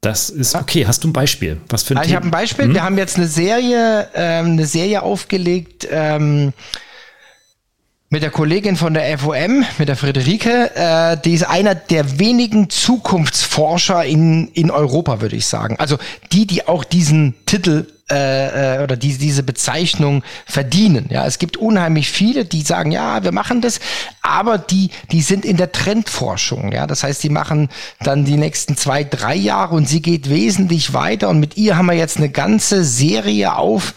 [0.00, 0.86] Das ist okay.
[0.86, 1.60] Hast du ein Beispiel?
[1.70, 2.66] Was für ein also Ich habe ein Beispiel.
[2.66, 2.74] Hm?
[2.74, 5.88] Wir haben jetzt eine Serie, ähm, eine Serie aufgelegt.
[5.90, 6.52] Ähm,
[8.14, 12.70] mit der Kollegin von der FOM, mit der Friederike, äh, die ist einer der wenigen
[12.70, 15.74] Zukunftsforscher in, in Europa, würde ich sagen.
[15.80, 15.98] Also
[16.30, 21.06] die, die auch diesen Titel äh, äh, oder die, diese Bezeichnung verdienen.
[21.10, 23.80] Ja, es gibt unheimlich viele, die sagen, ja, wir machen das,
[24.22, 26.70] aber die, die sind in der Trendforschung.
[26.70, 27.68] Ja, das heißt, die machen
[28.00, 31.30] dann die nächsten zwei, drei Jahre und sie geht wesentlich weiter.
[31.30, 33.94] Und mit ihr haben wir jetzt eine ganze Serie auf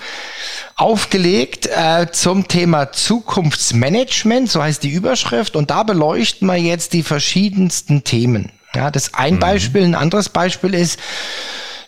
[0.78, 5.56] aufgelegt äh, zum Thema Zukunftsmanagement, so heißt die Überschrift.
[5.56, 8.52] Und da beleuchten wir jetzt die verschiedensten Themen.
[8.76, 9.40] Ja, das ein mhm.
[9.40, 11.00] Beispiel, ein anderes Beispiel ist,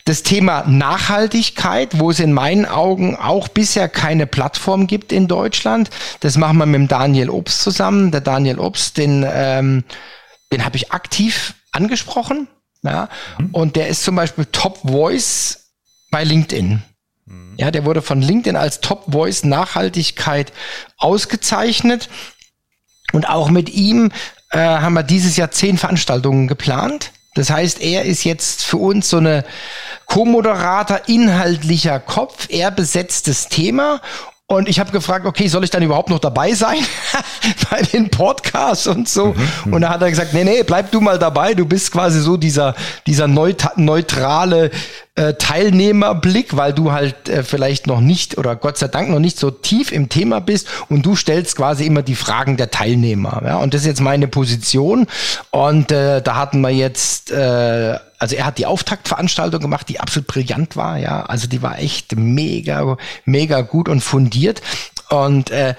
[0.06, 5.92] das Thema Nachhaltigkeit, wo es in meinen Augen auch bisher keine Plattform gibt in Deutschland.
[6.22, 8.10] Das machen wir mit dem Daniel Obst zusammen.
[8.10, 9.84] Der Daniel Obst, den, ähm,
[10.52, 12.48] den habe ich aktiv angesprochen.
[12.82, 13.50] Ja, mhm.
[13.52, 15.74] und der ist zum Beispiel Top Voice
[16.10, 16.82] bei LinkedIn.
[17.30, 17.56] Mhm.
[17.58, 20.52] Ja, der wurde von LinkedIn als Top Voice Nachhaltigkeit
[20.98, 22.10] ausgezeichnet.
[23.14, 24.12] Und auch mit ihm
[24.52, 27.12] äh, haben wir dieses Jahr zehn Veranstaltungen geplant.
[27.36, 29.46] Das heißt, er ist jetzt für uns so eine
[30.08, 32.48] Co-Moderator, inhaltlicher Kopf.
[32.50, 34.02] Er besetzt das Thema
[34.52, 36.80] Und ich habe gefragt, okay, soll ich dann überhaupt noch dabei sein
[37.70, 39.28] bei den Podcasts und so?
[39.28, 41.54] Mhm, mhm, und da hat er gesagt, nee, nee, bleib du mal dabei.
[41.54, 42.74] Du bist quasi so dieser,
[43.06, 44.72] dieser neutrale
[45.16, 49.38] äh, Teilnehmerblick, weil du halt äh, vielleicht noch nicht oder Gott sei Dank noch nicht
[49.40, 53.42] so tief im Thema bist und du stellst quasi immer die Fragen der Teilnehmer.
[53.46, 53.58] Ja?
[53.58, 55.08] Und das ist jetzt meine Position.
[55.52, 60.28] Und äh, da hatten wir jetzt äh, also er hat die Auftaktveranstaltung gemacht, die absolut
[60.28, 61.24] brillant war, ja.
[61.24, 64.62] Also die war echt mega, mega gut und fundiert.
[65.10, 65.74] Und äh,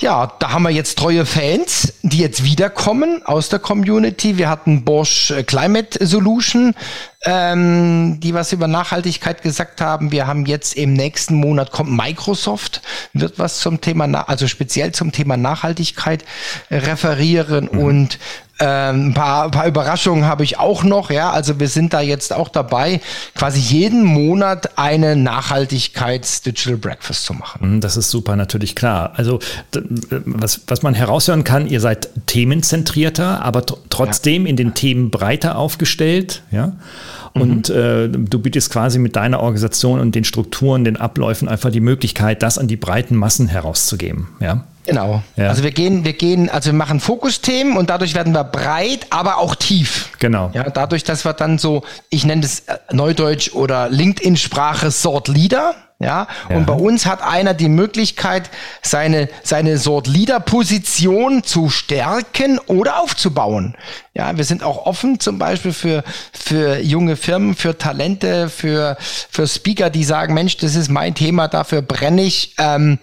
[0.00, 4.38] ja, da haben wir jetzt treue Fans, die jetzt wiederkommen aus der Community.
[4.38, 6.74] Wir hatten Bosch Climate Solution,
[7.24, 10.12] ähm, die was über Nachhaltigkeit gesagt haben.
[10.12, 12.80] Wir haben jetzt im nächsten Monat kommt Microsoft,
[13.12, 16.24] wird was zum Thema, also speziell zum Thema Nachhaltigkeit
[16.70, 17.78] referieren mhm.
[17.78, 18.18] und
[18.60, 21.30] ähm, ein, paar, ein paar Überraschungen habe ich auch noch, ja.
[21.30, 23.00] Also wir sind da jetzt auch dabei,
[23.34, 27.76] quasi jeden Monat eine Nachhaltigkeits-Digital Breakfast zu machen.
[27.76, 29.12] Mhm, das ist super, natürlich klar.
[29.14, 29.38] Also
[30.24, 34.50] was, was man heraushören kann, ihr seid themenzentrierter, aber trotzdem ja.
[34.50, 36.72] in den Themen breiter aufgestellt, ja.
[37.34, 37.76] Und mhm.
[37.76, 42.42] äh, du bietest quasi mit deiner Organisation und den Strukturen, den Abläufen einfach die Möglichkeit,
[42.42, 44.28] das an die breiten Massen herauszugeben.
[44.40, 44.64] Ja.
[44.88, 45.22] Genau.
[45.36, 45.48] Ja.
[45.48, 49.36] Also wir gehen, wir gehen, also wir machen Fokusthemen und dadurch werden wir breit, aber
[49.36, 50.08] auch tief.
[50.18, 50.50] Genau.
[50.54, 55.74] Ja, dadurch, dass wir dann so, ich nenne das äh, Neudeutsch oder LinkedIn-Sprache Sort Leader.
[56.00, 56.26] Ja?
[56.48, 58.48] ja, und bei uns hat einer die Möglichkeit,
[58.82, 63.74] seine, seine Sort Leader-Position zu stärken oder aufzubauen.
[64.14, 69.46] Ja, wir sind auch offen zum Beispiel für, für junge Firmen, für Talente, für, für
[69.46, 72.54] Speaker, die sagen, Mensch, das ist mein Thema, dafür brenne ich.
[72.58, 72.98] Ähm,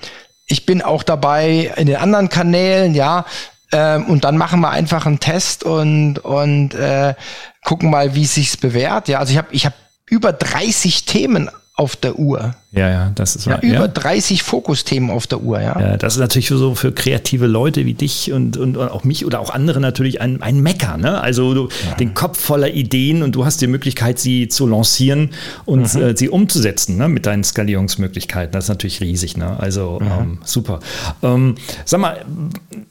[0.47, 3.25] ich bin auch dabei in den anderen Kanälen, ja.
[3.71, 7.15] Ähm, und dann machen wir einfach einen Test und, und äh,
[7.63, 9.07] gucken mal, wie es sich bewährt.
[9.07, 9.73] Ja, also ich habe ich hab
[10.05, 12.55] über 30 Themen auf der Uhr.
[12.75, 13.87] Ja, ja, das ist ja, über ja.
[13.87, 15.79] 30 Fokusthemen auf der Uhr, ja.
[15.79, 15.97] ja.
[15.97, 19.49] Das ist natürlich so für kreative Leute wie dich und, und, auch mich oder auch
[19.49, 21.21] andere natürlich ein, ein Mecker, ne?
[21.21, 21.95] Also du, ja.
[21.95, 25.29] den Kopf voller Ideen und du hast die Möglichkeit, sie zu lancieren
[25.63, 26.01] und mhm.
[26.01, 27.07] äh, sie umzusetzen, ne?
[27.07, 28.51] Mit deinen Skalierungsmöglichkeiten.
[28.51, 29.57] Das ist natürlich riesig, ne?
[29.57, 30.07] Also mhm.
[30.07, 30.81] ähm, super.
[31.23, 31.55] Ähm,
[31.85, 32.25] sag mal,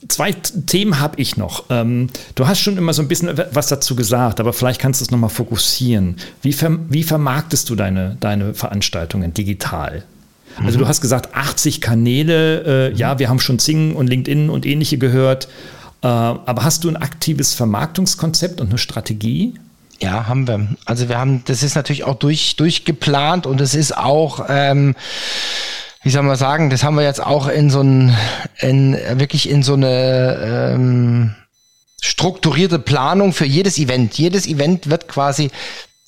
[0.09, 1.65] zwei Themen habe ich noch.
[1.69, 5.05] Ähm, du hast schon immer so ein bisschen was dazu gesagt, aber vielleicht kannst du
[5.05, 6.17] es nochmal fokussieren.
[6.41, 9.74] Wie, ver wie vermarktest du deine, deine Veranstaltungen digital?
[9.75, 10.03] Digital.
[10.65, 14.67] Also du hast gesagt, 80 Kanäle, äh, ja, wir haben schon Zing und LinkedIn und
[14.67, 15.49] ähnliche gehört.
[16.03, 19.55] Äh, aber hast du ein aktives Vermarktungskonzept und eine Strategie?
[19.99, 20.69] Ja, haben wir.
[20.85, 24.95] Also wir haben, das ist natürlich auch durch, durchgeplant und es ist auch, ähm,
[26.05, 28.17] wie soll man sagen, das haben wir jetzt auch in so ein,
[28.61, 31.35] in, wirklich in so eine ähm,
[32.01, 34.17] strukturierte Planung für jedes Event.
[34.19, 35.51] Jedes Event wird quasi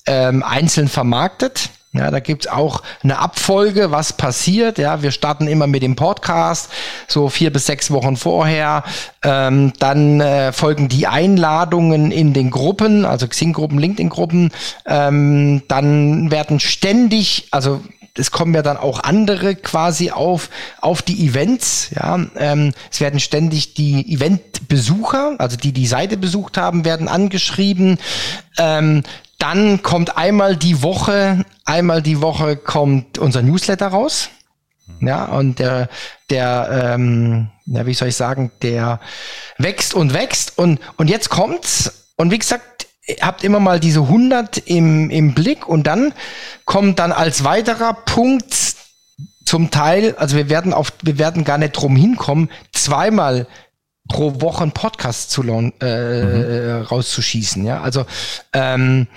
[0.05, 1.69] ähm, einzeln vermarktet.
[1.97, 4.77] Ja, da gibt's auch eine Abfolge, was passiert.
[4.77, 6.69] Ja, wir starten immer mit dem Podcast,
[7.07, 8.83] so vier bis sechs Wochen vorher.
[9.23, 14.51] Ähm, dann äh, folgen die Einladungen in den Gruppen, also Xing-Gruppen, LinkedIn-Gruppen.
[14.85, 17.81] Ähm, dann werden ständig, also
[18.17, 20.49] es kommen ja dann auch andere quasi auf,
[20.81, 21.89] auf die Events.
[21.95, 27.99] Ja, ähm, es werden ständig die Eventbesucher, also die die Seite besucht haben, werden angeschrieben.
[28.57, 29.03] Ähm,
[29.37, 34.29] dann kommt einmal die Woche, einmal die Woche kommt unser Newsletter raus.
[35.01, 35.89] Ja, und der,
[36.29, 38.99] der, ähm, ja, wie soll ich sagen, der
[39.57, 42.07] wächst und wächst und, und jetzt kommt's.
[42.15, 42.87] Und wie gesagt,
[43.21, 46.13] habt immer mal diese 100 im, im Blick und dann
[46.65, 48.75] kommt dann als weiterer Punkt
[49.45, 53.47] zum Teil, also wir werden auf, wir werden gar nicht drum hinkommen, zweimal
[54.07, 56.81] pro Woche einen Podcast zu äh, mhm.
[56.83, 57.65] rauszuschießen.
[57.65, 58.05] Ja, also
[58.53, 59.07] ähm,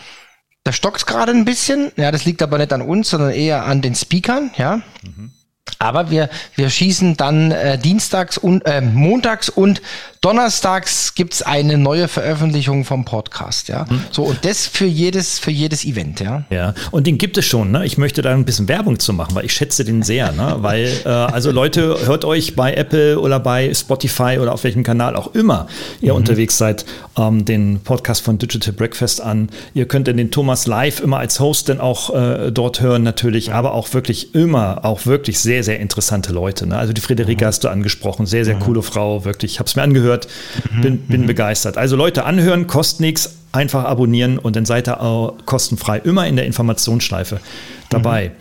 [0.64, 1.90] da stockt gerade ein bisschen.
[1.96, 4.50] Ja, das liegt aber nicht an uns, sondern eher an den Speakern.
[4.56, 4.82] Ja.
[5.02, 5.32] Mhm.
[5.78, 9.80] Aber wir, wir schießen dann äh, dienstags und äh, montags und
[10.20, 13.86] donnerstags gibt's eine neue Veröffentlichung vom Podcast, ja.
[13.88, 14.02] Mhm.
[14.10, 16.44] So, und das für jedes, für jedes Event, ja.
[16.50, 17.86] Ja, und den gibt es schon, ne?
[17.86, 20.56] Ich möchte da ein bisschen Werbung zu machen, weil ich schätze den sehr, ne?
[20.58, 25.16] Weil, äh, also Leute, hört euch bei Apple oder bei Spotify oder auf welchem Kanal
[25.16, 25.68] auch immer
[26.02, 26.18] ihr mhm.
[26.18, 26.84] unterwegs seid,
[27.16, 29.48] ähm, den Podcast von Digital Breakfast an.
[29.72, 33.72] Ihr könnt den Thomas live immer als Host dann auch äh, dort hören, natürlich, aber
[33.72, 36.66] auch wirklich immer, auch wirklich sehr, sehr interessante Leute.
[36.66, 36.76] Ne?
[36.76, 37.48] Also die Friederike mhm.
[37.48, 38.60] hast du angesprochen, sehr, sehr mhm.
[38.60, 39.52] coole Frau, wirklich.
[39.52, 40.28] Ich habe es mir angehört gehört,
[40.72, 40.80] mhm.
[40.80, 41.26] bin, bin mhm.
[41.26, 41.76] begeistert.
[41.76, 46.36] Also Leute anhören, kostet nichts, einfach abonnieren und dann seid ihr auch kostenfrei immer in
[46.36, 47.40] der Informationsschleife
[47.88, 48.32] dabei.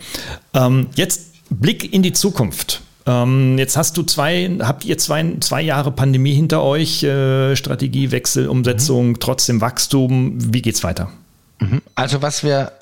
[0.54, 0.60] Mhm.
[0.60, 2.82] Ähm, jetzt Blick in die Zukunft.
[3.06, 8.48] Ähm, jetzt hast du zwei, habt ihr zwei, zwei Jahre Pandemie hinter euch, äh, Strategiewechsel,
[8.48, 9.20] Umsetzung, mhm.
[9.20, 10.34] trotzdem Wachstum.
[10.54, 11.10] Wie geht's weiter?
[11.58, 11.82] Mhm.
[11.94, 12.72] Also was wir,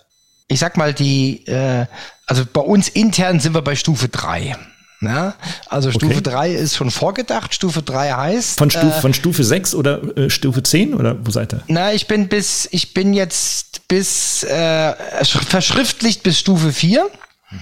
[0.49, 1.87] ich sag mal, die, äh,
[2.27, 4.57] also bei uns intern sind wir bei Stufe drei.
[5.01, 5.35] Ja,
[5.69, 6.23] also Stufe okay.
[6.23, 7.55] 3 ist schon vorgedacht.
[7.55, 8.59] Stufe 3 heißt.
[8.59, 11.63] Von, Stufe, äh, von Stufe 6 oder äh, Stufe 10 oder wo seid ihr?
[11.69, 14.95] Na, ich bin bis, ich bin jetzt bis äh,
[15.25, 17.09] verschriftlicht bis Stufe 4.
[17.51, 17.59] Mhm.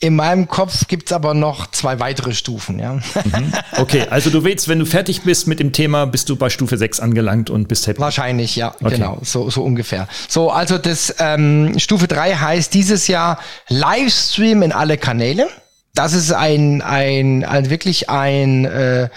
[0.00, 2.94] In meinem Kopf gibt es aber noch zwei weitere Stufen, ja.
[2.94, 3.52] Mhm.
[3.76, 6.76] Okay, also du willst, wenn du fertig bist mit dem Thema, bist du bei Stufe
[6.76, 8.00] 6 angelangt und bist happy.
[8.00, 8.96] Wahrscheinlich, ja, okay.
[8.96, 10.08] genau, so, so ungefähr.
[10.28, 13.38] So, also das ähm, Stufe 3 heißt dieses Jahr
[13.68, 15.48] Livestream in alle Kanäle.
[15.94, 19.08] Das ist ein, ein, ein wirklich ein, äh,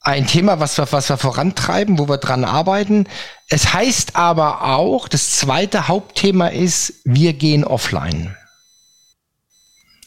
[0.00, 3.06] ein Thema, was wir, was wir vorantreiben, wo wir dran arbeiten.
[3.48, 8.36] Es heißt aber auch, das zweite Hauptthema ist, wir gehen offline.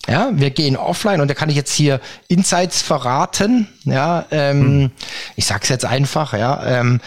[0.07, 3.67] Ja, wir gehen offline und da kann ich jetzt hier Insights verraten.
[3.83, 4.91] Ja, ähm, hm.
[5.35, 6.33] ich sag's jetzt einfach.
[6.33, 6.99] Ja, ähm,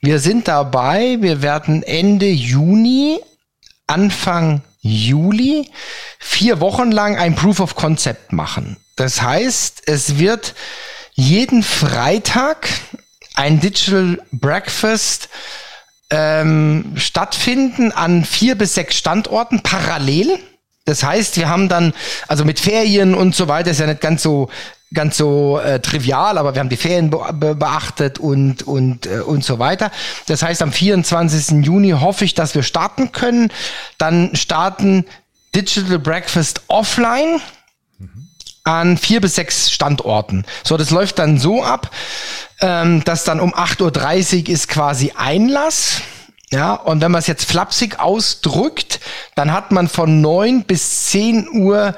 [0.00, 1.18] wir sind dabei.
[1.20, 3.18] Wir werden Ende Juni,
[3.88, 5.70] Anfang Juli
[6.18, 8.76] vier Wochen lang ein Proof of Concept machen.
[8.96, 10.54] Das heißt, es wird
[11.14, 12.68] jeden Freitag
[13.34, 15.28] ein Digital Breakfast
[16.10, 20.38] ähm, stattfinden an vier bis sechs Standorten parallel.
[20.84, 21.92] Das heißt, wir haben dann,
[22.28, 24.48] also mit Ferien und so weiter, ist ja nicht ganz so
[24.94, 29.20] ganz so äh, trivial, aber wir haben die Ferien be be beachtet und und äh,
[29.20, 29.90] und so weiter.
[30.26, 31.64] Das heißt, am 24.
[31.64, 33.52] Juni hoffe ich, dass wir starten können.
[33.98, 35.04] Dann starten
[35.54, 37.40] Digital Breakfast offline
[38.64, 40.44] an vier bis sechs Standorten.
[40.62, 41.90] So, das läuft dann so ab,
[42.60, 46.02] ähm, dass dann um 8.30 Uhr ist quasi Einlass.
[46.50, 49.00] Ja, und wenn man es jetzt flapsig ausdrückt,
[49.34, 51.94] dann hat man von 9 bis 10 Uhr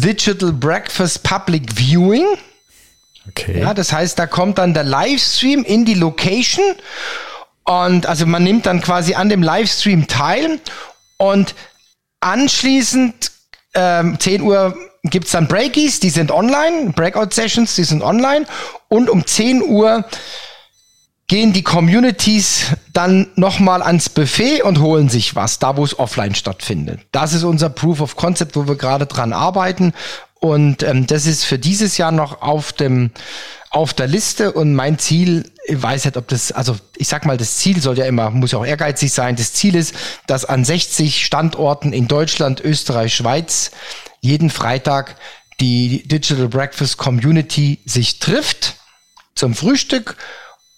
[0.00, 2.26] Digital Breakfast Public Viewing.
[3.28, 3.60] Okay.
[3.60, 6.64] Ja, das heißt, da kommt dann der Livestream in die Location
[7.64, 10.60] und also man nimmt dann quasi an dem Livestream teil
[11.16, 11.54] und
[12.20, 13.32] anschließend
[13.74, 18.46] ähm, 10 Uhr gibt's dann Breakies, die sind online, Breakout Sessions, die sind online
[18.88, 20.04] und um 10 Uhr
[21.26, 26.34] gehen die Communities dann nochmal ans Buffet und holen sich was, da wo es offline
[26.34, 27.00] stattfindet.
[27.12, 29.94] Das ist unser Proof of Concept, wo wir gerade dran arbeiten.
[30.38, 33.10] Und ähm, das ist für dieses Jahr noch auf dem
[33.70, 37.36] auf der Liste und mein Ziel, ich weiß nicht, ob das, also ich sag mal,
[37.36, 39.34] das Ziel soll ja immer, muss ja auch ehrgeizig sein.
[39.34, 39.96] Das Ziel ist,
[40.28, 43.72] dass an 60 Standorten in Deutschland, Österreich, Schweiz
[44.20, 45.16] jeden Freitag
[45.58, 48.76] die Digital Breakfast Community sich trifft
[49.34, 50.16] zum Frühstück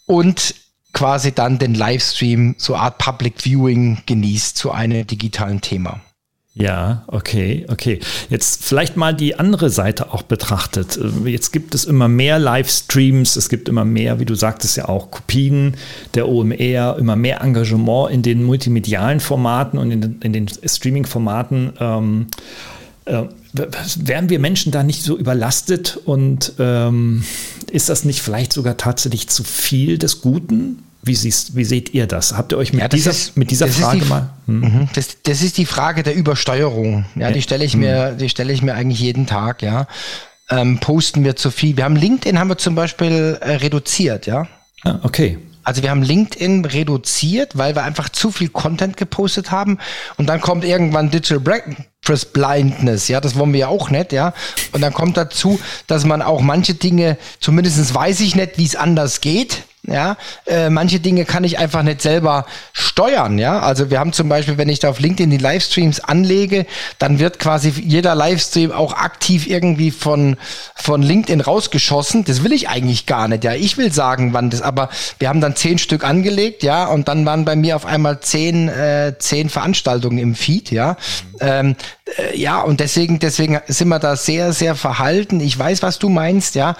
[0.07, 0.55] und
[0.93, 6.01] quasi dann den Livestream, so Art Public Viewing genießt zu einem digitalen Thema.
[6.59, 8.01] Ja, okay, okay.
[8.31, 10.99] Jetzt vielleicht mal die andere Seite auch betrachtet.
[11.27, 15.11] Jetzt gibt es immer mehr Livestreams, es gibt immer mehr, wie du sagtest ja auch,
[15.11, 15.77] Kopien
[16.15, 21.75] der OMR, immer mehr Engagement in den multimedialen Formaten und in den, in den Streaming-Formaten.
[21.79, 22.27] Ähm,
[23.05, 23.25] äh,
[23.99, 27.25] wären wir Menschen da nicht so überlastet und ähm,
[27.71, 30.83] ist das nicht vielleicht sogar tatsächlich zu viel des Guten?
[31.03, 32.37] Wie, siehst, wie seht ihr das?
[32.37, 34.31] Habt ihr euch mit ja, dieser, ist, mit dieser Frage die, mal?
[34.47, 34.61] Hm?
[34.61, 34.89] Mhm.
[34.95, 37.07] Das, das, ist die Frage der Übersteuerung.
[37.15, 37.81] Ja, die stelle ich hm.
[37.81, 39.63] mir, die stelle ich mir eigentlich jeden Tag.
[39.63, 39.87] Ja,
[40.51, 41.77] ähm, posten wir zu viel.
[41.77, 44.27] Wir haben LinkedIn haben wir zum Beispiel äh, reduziert.
[44.27, 44.49] Ja.
[44.83, 45.39] Ah, okay.
[45.63, 49.79] Also wir haben LinkedIn reduziert, weil wir einfach zu viel Content gepostet haben
[50.17, 51.41] und dann kommt irgendwann Digital
[52.07, 54.33] Breakfast Blindness, ja, das wollen wir ja auch nicht, ja.
[54.71, 58.77] Und dann kommt dazu, dass man auch manche Dinge, zumindestens weiß ich nicht, wie es
[58.77, 60.17] anders geht, ja,
[60.47, 63.39] äh, manche Dinge kann ich einfach nicht selber steuern.
[63.39, 66.67] Ja, also wir haben zum Beispiel, wenn ich da auf LinkedIn die Livestreams anlege,
[66.99, 70.37] dann wird quasi jeder Livestream auch aktiv irgendwie von
[70.75, 72.25] von LinkedIn rausgeschossen.
[72.25, 73.45] Das will ich eigentlich gar nicht.
[73.45, 74.63] Ja, ich will sagen, wann das.
[74.63, 78.21] Aber wir haben dann zehn Stück angelegt, ja, und dann waren bei mir auf einmal
[78.21, 80.71] zehn äh, zehn Veranstaltungen im Feed.
[80.71, 80.97] Ja,
[81.41, 81.77] ähm,
[82.19, 85.41] äh, ja, und deswegen deswegen sind wir da sehr sehr verhalten.
[85.41, 86.77] Ich weiß, was du meinst, ja.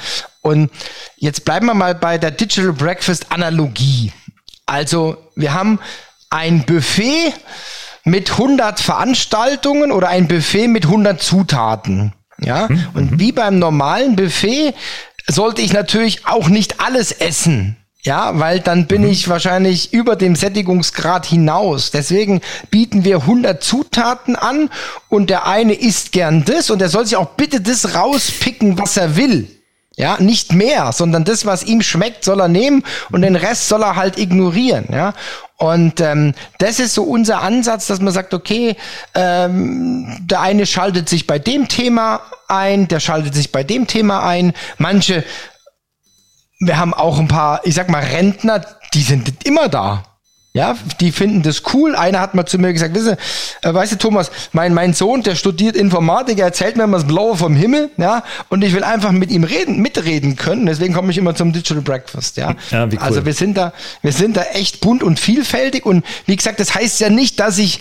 [0.47, 0.71] Und
[1.17, 4.13] jetzt bleiben wir mal bei der Digital Breakfast Analogie.
[4.65, 5.81] Also wir haben
[6.31, 7.35] ein Buffet
[8.05, 12.13] mit 100 Veranstaltungen oder ein Buffet mit 100 Zutaten.
[12.39, 12.87] Ja, mhm.
[12.95, 13.19] und mhm.
[13.19, 14.73] wie beim normalen Buffet
[15.27, 17.77] sollte ich natürlich auch nicht alles essen.
[18.03, 19.09] Ja, weil dann bin mhm.
[19.09, 21.91] ich wahrscheinlich über dem Sättigungsgrad hinaus.
[21.91, 22.41] Deswegen
[22.71, 24.71] bieten wir 100 Zutaten an
[25.09, 28.97] und der eine isst gern das und der soll sich auch bitte das rauspicken, was
[28.97, 29.56] er will.
[29.99, 33.83] Ja, nicht mehr, sondern das, was ihm schmeckt, soll er nehmen und den Rest soll
[33.83, 34.85] er halt ignorieren.
[34.93, 35.15] Ja,
[35.57, 38.77] und ähm, das ist so unser Ansatz, dass man sagt, okay,
[39.15, 44.27] ähm, der eine schaltet sich bei dem Thema ein, der schaltet sich bei dem Thema
[44.27, 44.53] ein.
[44.77, 45.25] Manche,
[46.61, 50.16] wir haben auch ein paar, ich sag mal, Rentner, die sind immer da.
[50.57, 51.95] Ja, die finden das cool.
[51.95, 53.19] Einer hat mal zu mir gesagt, wisse,
[53.61, 57.07] äh, weißt du, Thomas, mein, mein Sohn, der studiert Informatik, er erzählt mir immer das
[57.07, 60.65] Blaue vom Himmel, ja, und ich will einfach mit ihm reden, mitreden können.
[60.65, 62.55] Deswegen komme ich immer zum Digital Breakfast, ja.
[62.71, 63.03] ja wie cool.
[63.03, 66.75] Also wir sind da, wir sind da echt bunt und vielfältig und wie gesagt, das
[66.75, 67.81] heißt ja nicht, dass ich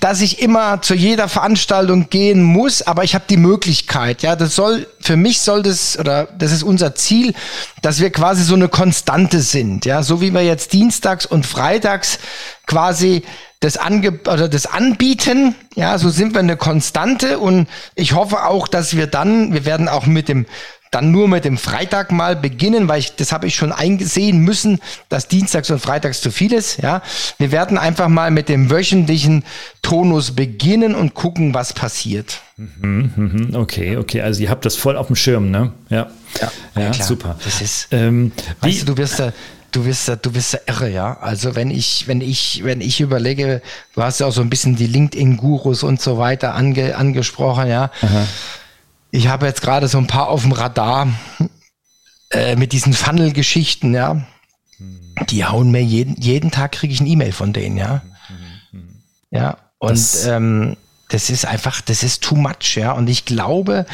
[0.00, 4.22] dass ich immer zu jeder Veranstaltung gehen muss, aber ich habe die Möglichkeit.
[4.22, 7.34] Ja, das soll für mich soll das oder das ist unser Ziel,
[7.82, 9.84] dass wir quasi so eine Konstante sind.
[9.84, 12.18] Ja, so wie wir jetzt dienstags und freitags
[12.66, 13.22] quasi
[13.60, 15.54] das, Ange oder das anbieten.
[15.74, 19.88] Ja, so sind wir eine Konstante und ich hoffe auch, dass wir dann, wir werden
[19.88, 20.46] auch mit dem
[20.90, 24.80] dann nur mit dem Freitag mal beginnen, weil ich, das habe ich schon eingesehen müssen,
[25.08, 26.78] dass Dienstags und Freitags zu viel ist.
[26.82, 27.02] Ja,
[27.38, 29.44] wir werden einfach mal mit dem wöchentlichen
[29.82, 32.40] Tonus beginnen und gucken, was passiert.
[32.56, 34.22] Mhm, mhm, okay, okay.
[34.22, 35.72] Also ihr habt das voll auf dem Schirm, ne?
[35.90, 36.08] Ja,
[36.40, 37.36] ja, ja, ja super.
[37.44, 39.32] Das ist, ähm, weißt du, du wirst da,
[39.72, 41.18] du wirst da, du wirst da irre, ja.
[41.20, 43.60] Also wenn ich, wenn ich, wenn ich überlege,
[43.94, 47.90] du hast ja auch so ein bisschen die LinkedIn-Gurus und so weiter ange, angesprochen, ja.
[48.00, 48.26] Aha
[49.16, 51.08] ich habe jetzt gerade so ein paar auf dem Radar
[52.30, 54.26] äh, mit diesen Funnel-Geschichten, ja.
[55.30, 58.02] Die hauen mir jeden, jeden Tag kriege ich ein E-Mail von denen, ja.
[59.30, 60.76] Ja, und das, ähm,
[61.08, 62.92] das ist einfach, das ist too much, ja.
[62.92, 63.86] Und ich glaube,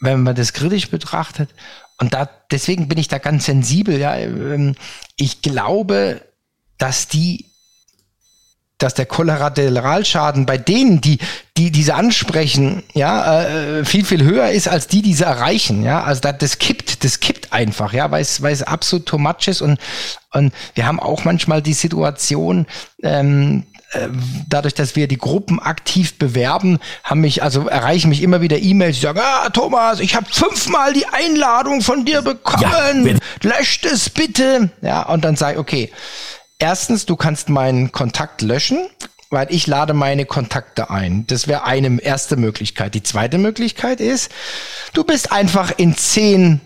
[0.00, 1.50] wenn man das kritisch betrachtet,
[1.98, 4.16] und da, deswegen bin ich da ganz sensibel, ja.
[4.16, 4.76] Ähm,
[5.16, 6.22] ich glaube,
[6.78, 7.46] dass die
[8.78, 11.18] dass der Kollateralschaden bei denen, die,
[11.56, 16.02] die diese ansprechen, ja, äh, viel, viel höher ist als die, die sie erreichen, ja.
[16.02, 19.48] Also das, das kippt, das kippt einfach, ja, weil es, weil es absolut too much
[19.48, 19.78] ist und,
[20.32, 22.66] und wir haben auch manchmal die Situation,
[23.02, 24.08] ähm, äh,
[24.48, 28.96] dadurch, dass wir die Gruppen aktiv bewerben, haben mich, also erreichen mich immer wieder E-Mails,
[28.96, 34.10] die sagen, ah, Thomas, ich habe fünfmal die Einladung von dir bekommen, ja, löscht es
[34.10, 34.70] bitte.
[34.82, 35.90] Ja, und dann sage ich, okay,
[36.58, 38.88] Erstens, du kannst meinen Kontakt löschen,
[39.30, 41.26] weil ich lade meine Kontakte ein.
[41.26, 42.94] Das wäre eine erste Möglichkeit.
[42.94, 44.30] Die zweite Möglichkeit ist,
[44.92, 46.60] du bist einfach in zehn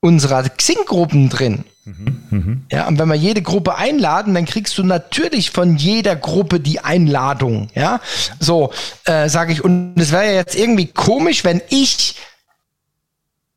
[0.00, 1.64] unserer Xing-Gruppen drin.
[1.84, 2.56] Mhm, mh.
[2.70, 6.80] Ja, und wenn wir jede Gruppe einladen, dann kriegst du natürlich von jeder Gruppe die
[6.80, 7.68] Einladung.
[7.74, 8.00] Ja,
[8.40, 8.72] so
[9.04, 9.62] äh, sage ich.
[9.62, 12.16] Und es wäre ja jetzt irgendwie komisch, wenn ich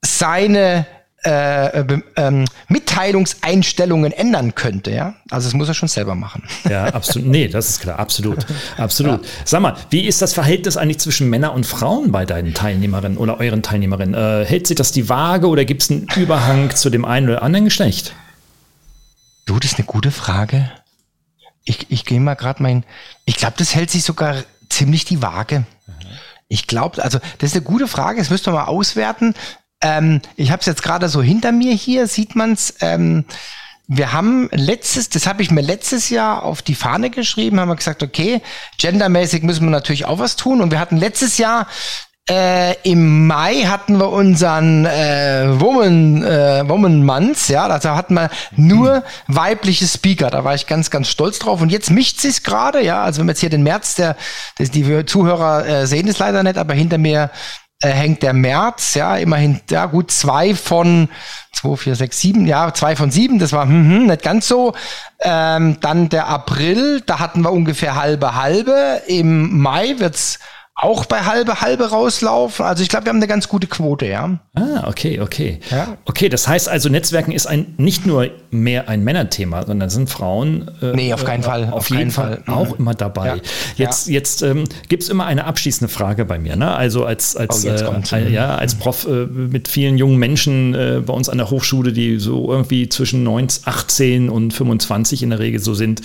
[0.01, 0.85] seine
[1.27, 5.15] äh, ähm, Mitteilungseinstellungen ändern könnte, ja.
[5.29, 6.43] Also das muss er schon selber machen.
[6.69, 7.27] Ja, absolut.
[7.27, 8.45] Nee, das ist klar, absolut.
[8.77, 9.23] Absolut.
[9.23, 9.29] Ja.
[9.43, 13.39] Sag mal, wie ist das Verhältnis eigentlich zwischen Männern und Frauen bei deinen Teilnehmerinnen oder
[13.39, 14.15] euren Teilnehmerinnen?
[14.15, 17.41] Äh, hält sich das die Waage oder gibt es einen Überhang zu dem einen oder
[17.41, 18.13] anderen Geschlecht?
[19.45, 20.71] Du, das ist eine gute Frage.
[21.65, 22.85] Ich, ich gehe mal gerade mein,
[23.25, 25.65] ich glaube, das hält sich sogar ziemlich die Waage.
[26.47, 29.33] Ich glaube, also das ist eine gute Frage, das müsste man mal auswerten.
[29.81, 32.75] Ähm, ich habe es jetzt gerade so hinter mir hier, sieht man's.
[32.81, 33.25] Ähm,
[33.87, 37.75] wir haben letztes, das habe ich mir letztes Jahr auf die Fahne geschrieben, haben wir
[37.75, 38.41] gesagt, okay,
[38.77, 40.61] gendermäßig müssen wir natürlich auch was tun.
[40.61, 41.67] Und wir hatten letztes Jahr
[42.29, 48.29] äh, Im Mai hatten wir unseren äh, Woman, äh, Woman Month, ja, da hatten wir
[48.57, 51.61] nur weibliche Speaker, da war ich ganz, ganz stolz drauf.
[51.61, 54.17] Und jetzt mischt sich's gerade, ja, also wenn wir jetzt hier den März, der,
[54.57, 57.31] das, die Zuhörer äh, sehen es leider nicht, aber hinter mir
[57.81, 61.09] äh, hängt der März, ja, immerhin, ja gut, zwei von
[61.51, 64.73] zwei, vier, sechs, sieben, ja, zwei von sieben, das war hm, hm, nicht ganz so.
[65.19, 69.01] Ähm, dann der April, da hatten wir ungefähr halbe halbe.
[69.07, 70.39] Im Mai wird's
[70.79, 72.63] auch bei halbe halbe rauslaufen.
[72.63, 74.37] Also ich glaube, wir haben eine ganz gute Quote, ja.
[74.53, 75.59] Ah, okay, okay.
[75.71, 75.97] Ja.
[76.05, 80.69] Okay, das heißt also, Netzwerken ist ein nicht nur mehr ein Männerthema, sondern sind Frauen
[80.83, 81.63] äh, nee, auf keinen äh, Fall.
[81.65, 82.75] Auf, auf jeden Fall, Fall auch mhm.
[82.77, 83.27] immer dabei.
[83.27, 83.35] Ja.
[83.75, 84.13] Jetzt, ja.
[84.13, 86.55] jetzt ähm, gibt es immer eine abschließende Frage bei mir.
[86.55, 86.71] Ne?
[86.71, 91.13] Also als, als, oh, äh, ja, als Prof äh, mit vielen jungen Menschen äh, bei
[91.13, 95.59] uns an der Hochschule, die so irgendwie zwischen 19, 18 und 25 in der Regel
[95.59, 96.01] so sind,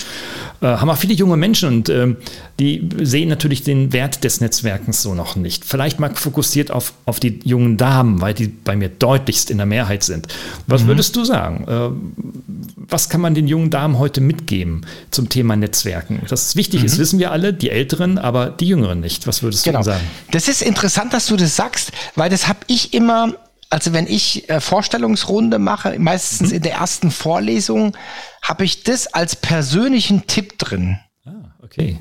[0.62, 2.16] äh, haben wir viele junge Menschen und ähm,
[2.58, 5.64] die sehen natürlich den Wert des Netzwerks Netzwerkens so noch nicht.
[5.64, 9.66] Vielleicht mal fokussiert auf, auf die jungen Damen, weil die bei mir deutlichst in der
[9.66, 10.28] Mehrheit sind.
[10.66, 10.88] Was mhm.
[10.88, 11.64] würdest du sagen?
[11.66, 11.90] Äh,
[12.76, 16.20] was kann man den jungen Damen heute mitgeben zum Thema Netzwerken?
[16.28, 16.86] Dass es wichtig mhm.
[16.86, 19.26] ist, wissen wir alle, die Älteren, aber die Jüngeren nicht.
[19.26, 19.80] Was würdest genau.
[19.80, 20.04] du sagen?
[20.30, 23.34] Das ist interessant, dass du das sagst, weil das habe ich immer
[23.70, 26.56] also wenn ich äh, Vorstellungsrunde mache, meistens mhm.
[26.56, 27.96] in der ersten Vorlesung,
[28.42, 30.98] habe ich das als persönlichen Tipp drin.
[31.24, 31.98] Ah, okay.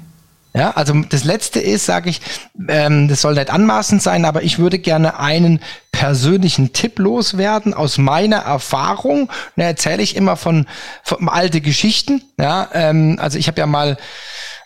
[0.54, 2.22] Ja, also das letzte ist, sage ich,
[2.68, 7.98] ähm, das soll nicht anmaßend sein, aber ich würde gerne einen persönlichen Tipp loswerden aus
[7.98, 9.30] meiner Erfahrung.
[9.56, 10.68] Da erzähle ich immer von,
[11.04, 12.22] von alte Geschichten.
[12.38, 13.98] Ja, ähm, also ich habe ja mal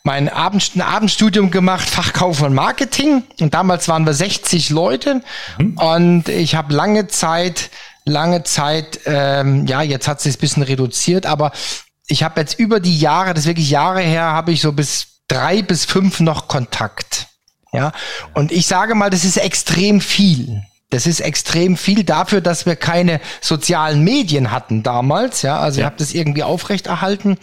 [0.03, 3.23] mein Abend, ein Abendstudium gemacht, Fachkauf und Marketing.
[3.39, 5.21] Und damals waren wir 60 Leute.
[5.57, 5.77] Mhm.
[5.77, 7.69] Und ich habe lange Zeit,
[8.05, 11.51] lange Zeit, ähm, ja, jetzt hat sich ein bisschen reduziert, aber
[12.07, 15.14] ich habe jetzt über die Jahre, das ist wirklich Jahre her, habe ich so bis
[15.27, 17.27] drei bis fünf noch Kontakt.
[17.73, 17.91] Ja,
[18.33, 20.63] und ich sage mal, das ist extrem viel.
[20.91, 25.41] Das ist extrem viel dafür, dass wir keine sozialen Medien hatten damals.
[25.41, 25.83] Ja, also ja.
[25.83, 27.37] ich habe das irgendwie aufrechterhalten.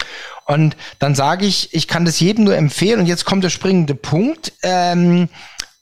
[0.46, 3.00] Und dann sage ich, ich kann das jedem nur empfehlen.
[3.00, 4.52] Und jetzt kommt der springende Punkt.
[4.62, 5.28] Ähm,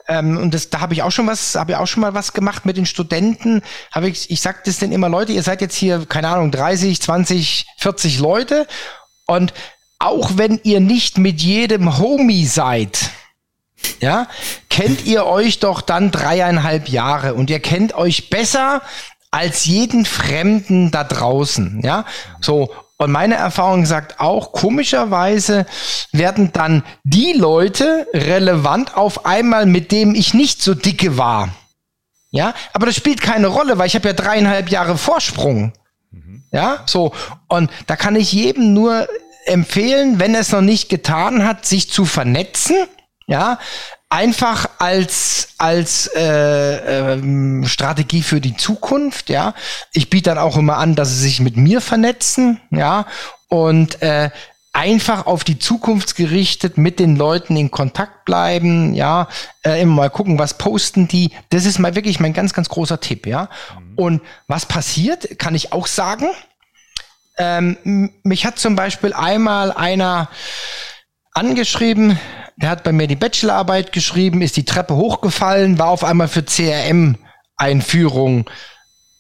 [0.09, 2.33] ähm, und das, da habe ich auch schon was, habe ich auch schon mal was
[2.33, 3.63] gemacht mit den Studenten.
[3.93, 7.01] Habe ich, ich sage das denn immer, Leute, ihr seid jetzt hier, keine Ahnung, 30,
[7.01, 8.67] 20, 40 Leute.
[9.27, 9.53] Und
[10.01, 13.11] auch wenn ihr nicht mit jedem Homie seid,
[14.01, 14.27] ja,
[14.69, 18.83] kennt ihr euch doch dann dreieinhalb Jahre und ihr kennt euch besser
[19.31, 22.05] als jeden Fremden da draußen, ja,
[22.41, 22.71] so.
[22.97, 25.65] Und meine Erfahrung sagt auch, komischerweise
[26.13, 31.49] werden dann die Leute relevant auf einmal, mit dem ich nicht so dicke war.
[32.31, 35.73] Ja, aber das spielt keine Rolle, weil ich habe ja dreieinhalb Jahre Vorsprung.
[36.11, 36.45] Mhm.
[36.53, 37.13] Ja, so.
[37.49, 39.09] Und da kann ich jedem nur
[39.45, 42.77] empfehlen, wenn er es noch nicht getan hat, sich zu vernetzen
[43.31, 43.61] ja,
[44.09, 49.55] einfach als als äh, ähm, Strategie für die Zukunft, ja.
[49.93, 53.07] Ich biete dann auch immer an, dass sie sich mit mir vernetzen, ja,
[53.49, 54.31] und äh,
[54.73, 59.29] einfach auf die Zukunft gerichtet mit den Leuten in Kontakt bleiben, ja,
[59.65, 61.31] äh, immer mal gucken, was posten die.
[61.51, 63.49] Das ist mal wirklich mein ganz, ganz großer Tipp, ja.
[63.79, 63.95] Mhm.
[63.95, 66.27] Und was passiert, kann ich auch sagen.
[67.39, 70.29] Ähm, mich hat zum Beispiel einmal einer
[71.33, 72.19] angeschrieben,
[72.57, 76.43] der hat bei mir die Bachelorarbeit geschrieben, ist die Treppe hochgefallen, war auf einmal für
[76.43, 78.51] CRM-Einführung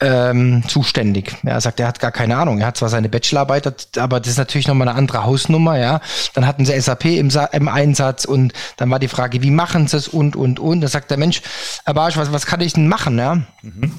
[0.00, 1.36] ähm, zuständig.
[1.44, 2.58] Er sagt, er hat gar keine Ahnung.
[2.58, 6.00] Er hat zwar seine Bachelorarbeit, aber das ist natürlich nochmal eine andere Hausnummer, ja.
[6.34, 9.98] Dann hatten sie SAP im, im Einsatz und dann war die Frage, wie machen sie
[9.98, 10.80] es und, und, und.
[10.80, 11.42] Da sagt der Mensch,
[11.84, 13.42] Herr Barsch, was, was kann ich denn machen, ja?
[13.62, 13.92] Mhm.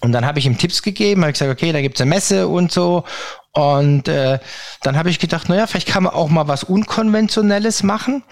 [0.00, 2.72] Und dann habe ich ihm Tipps gegeben, habe gesagt, okay, da gibt's eine Messe und
[2.72, 3.04] so.
[3.52, 4.38] Und äh,
[4.82, 8.22] dann habe ich gedacht, naja, vielleicht kann man auch mal was Unkonventionelles machen.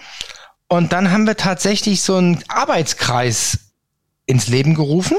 [0.67, 3.59] Und dann haben wir tatsächlich so einen Arbeitskreis
[4.25, 5.17] ins Leben gerufen.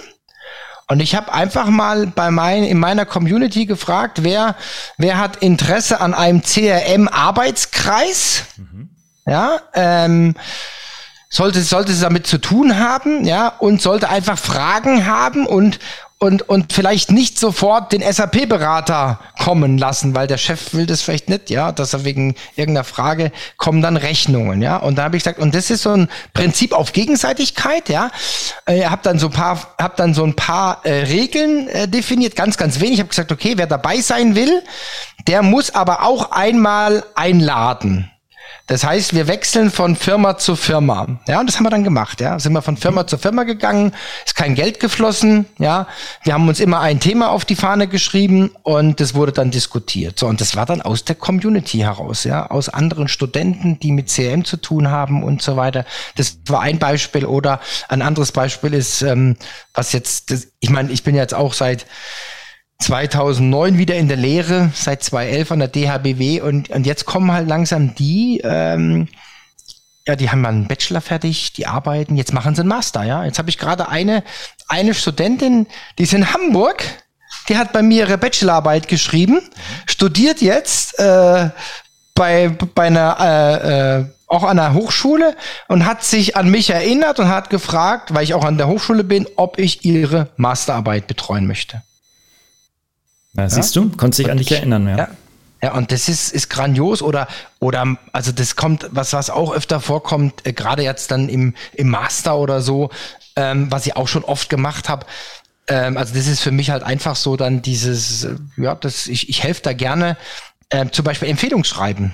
[0.88, 4.56] Und ich habe einfach mal bei mein, in meiner Community gefragt, wer,
[4.98, 8.44] wer hat Interesse an einem CRM-Arbeitskreis?
[8.56, 8.90] Mhm.
[9.24, 10.34] Ja, ähm,
[11.30, 15.78] sollte, sollte es damit zu tun haben, ja, und sollte einfach Fragen haben und,
[16.22, 21.28] und, und vielleicht nicht sofort den SAP-Berater kommen lassen, weil der Chef will das vielleicht
[21.28, 24.76] nicht, ja, dass er wegen irgendeiner Frage kommen dann Rechnungen, ja.
[24.76, 28.12] Und da habe ich gesagt, und das ist so ein Prinzip auf Gegenseitigkeit, ja.
[28.66, 32.36] Äh, hab dann so ein paar, hab dann so ein paar äh, Regeln äh, definiert,
[32.36, 32.92] ganz, ganz wenig.
[32.92, 34.62] Ich habe gesagt, okay, wer dabei sein will,
[35.26, 38.12] der muss aber auch einmal einladen.
[38.66, 41.20] Das heißt, wir wechseln von Firma zu Firma.
[41.26, 42.20] Ja, und das haben wir dann gemacht.
[42.20, 43.92] Ja, sind wir von Firma zu Firma gegangen,
[44.24, 45.46] ist kein Geld geflossen.
[45.58, 45.88] Ja,
[46.22, 50.18] wir haben uns immer ein Thema auf die Fahne geschrieben und das wurde dann diskutiert.
[50.18, 54.08] So, und das war dann aus der Community heraus, ja, aus anderen Studenten, die mit
[54.08, 55.84] CM zu tun haben und so weiter.
[56.14, 57.26] Das war ein Beispiel.
[57.26, 59.36] Oder ein anderes Beispiel ist, ähm,
[59.74, 61.86] was jetzt, das, ich meine, ich bin jetzt auch seit
[62.82, 67.48] 2009 wieder in der Lehre, seit 2011 an der DHBW und, und jetzt kommen halt
[67.48, 69.08] langsam die, ähm,
[70.06, 73.24] ja, die haben mal einen Bachelor fertig, die arbeiten, jetzt machen sie einen Master, ja.
[73.24, 74.24] Jetzt habe ich gerade eine,
[74.68, 75.66] eine Studentin,
[75.98, 76.82] die ist in Hamburg,
[77.48, 79.40] die hat bei mir ihre Bachelorarbeit geschrieben,
[79.86, 81.50] studiert jetzt äh,
[82.14, 85.36] bei, bei einer äh, äh, auch an der Hochschule
[85.68, 89.04] und hat sich an mich erinnert und hat gefragt, weil ich auch an der Hochschule
[89.04, 91.82] bin, ob ich ihre Masterarbeit betreuen möchte.
[93.34, 94.96] Na, siehst du, konntest dich an dich erinnern, ja.
[94.96, 95.08] ja.
[95.62, 97.28] Ja, und das ist, ist grandios oder,
[97.60, 101.88] oder, also das kommt, was, was auch öfter vorkommt, äh, gerade jetzt dann im, im
[101.88, 102.90] Master oder so,
[103.36, 105.06] ähm, was ich auch schon oft gemacht habe.
[105.68, 109.28] Ähm, also das ist für mich halt einfach so dann dieses, äh, ja, das, ich,
[109.28, 110.16] ich helfe da gerne,
[110.70, 112.12] äh, zum Beispiel Empfehlungsschreiben.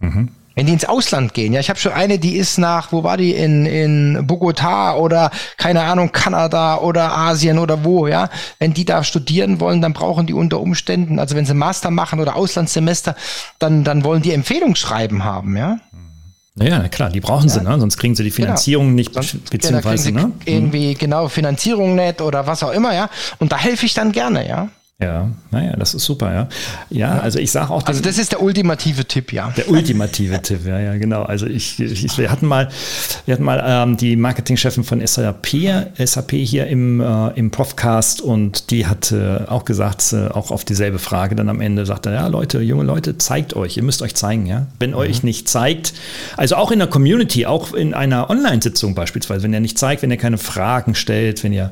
[0.00, 1.52] Mhm wenn die ins Ausland gehen.
[1.52, 5.30] Ja, ich habe schon eine, die ist nach, wo war die, in, in Bogota oder
[5.56, 8.28] keine Ahnung, Kanada oder Asien oder wo, ja.
[8.58, 12.18] Wenn die da studieren wollen, dann brauchen die unter Umständen, also wenn sie Master machen
[12.18, 13.14] oder Auslandssemester,
[13.60, 15.78] dann, dann wollen die Empfehlungsschreiben haben, ja.
[16.56, 17.54] Ja, klar, die brauchen ja.
[17.54, 17.78] sie, ne?
[17.78, 18.46] sonst kriegen sie die genau.
[18.46, 18.96] Finanzierung genau.
[18.96, 20.32] nicht, sonst, beziehungsweise, ne?
[20.44, 23.08] Irgendwie, genau, Finanzierung nicht oder was auch immer, ja.
[23.38, 24.70] Und da helfe ich dann gerne, ja.
[25.00, 26.48] Ja, naja, das ist super, ja.
[26.90, 27.86] Ja, also ich sage auch.
[27.86, 29.52] Also das ist der ultimative Tipp, ja.
[29.56, 31.22] Der ultimative Tipp, ja, ja, genau.
[31.22, 32.68] Also ich, ich wir hatten mal,
[33.24, 35.46] wir hatten mal ähm, die Marketingchefin von SAP,
[36.04, 40.64] SAP hier im, äh, im Profcast und die hat äh, auch gesagt, äh, auch auf
[40.64, 44.16] dieselbe Frage dann am Ende sagte, ja, Leute, junge Leute, zeigt euch, ihr müsst euch
[44.16, 44.66] zeigen, ja.
[44.80, 44.96] Wenn mhm.
[44.96, 45.94] euch nicht zeigt,
[46.36, 50.10] also auch in der Community, auch in einer Online-Sitzung beispielsweise, wenn ihr nicht zeigt, wenn
[50.10, 51.70] ihr keine Fragen stellt, wenn ihr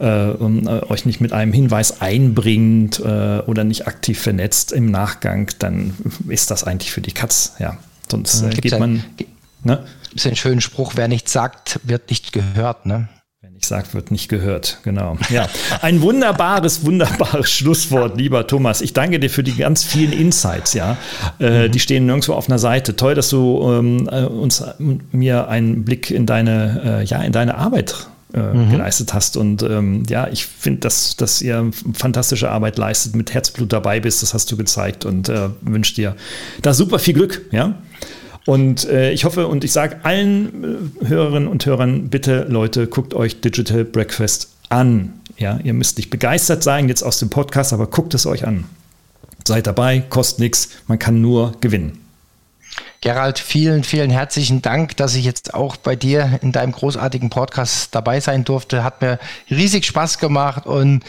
[0.00, 5.50] äh, äh, euch nicht mit einem Hinweis einbringt äh, oder nicht aktiv vernetzt im Nachgang,
[5.58, 5.94] dann
[6.28, 7.54] ist das eigentlich für die Katz.
[7.58, 7.76] Ja,
[8.10, 9.04] sonst äh, geht man.
[9.62, 9.84] Ne?
[10.14, 13.08] Ist ein schöner Spruch, wer nichts sagt, wird nicht gehört, ne?
[13.60, 14.78] nicht sagt, wird nicht gehört.
[14.84, 15.18] Genau.
[15.28, 15.46] Ja,
[15.82, 18.80] ein wunderbares, wunderbares Schlusswort, lieber Thomas.
[18.80, 20.72] Ich danke dir für die ganz vielen Insights.
[20.72, 20.96] Ja,
[21.38, 21.72] äh, mhm.
[21.72, 22.96] die stehen nirgendwo auf einer Seite.
[22.96, 24.64] Toll, dass du ähm, äh, uns
[25.12, 28.70] mir einen Blick in deine, äh, ja, in deine Arbeit äh, mhm.
[28.70, 29.36] geleistet hast.
[29.36, 34.22] Und ähm, ja, ich finde, dass, dass ihr fantastische Arbeit leistet, mit Herzblut dabei bist,
[34.22, 36.16] das hast du gezeigt und äh, wünsche dir
[36.62, 37.46] da super viel Glück.
[37.50, 37.74] Ja.
[38.46, 40.64] Und äh, ich hoffe und ich sage allen
[41.02, 45.12] äh, Hörerinnen und Hörern, bitte Leute, guckt euch Digital Breakfast an.
[45.36, 48.64] Ja, ihr müsst nicht begeistert sein jetzt aus dem Podcast, aber guckt es euch an.
[49.46, 51.98] Seid dabei, kostet nichts, man kann nur gewinnen.
[53.00, 57.94] Gerald, vielen, vielen herzlichen Dank, dass ich jetzt auch bei dir in deinem großartigen Podcast
[57.94, 58.84] dabei sein durfte.
[58.84, 59.18] Hat mir
[59.48, 61.02] riesig Spaß gemacht und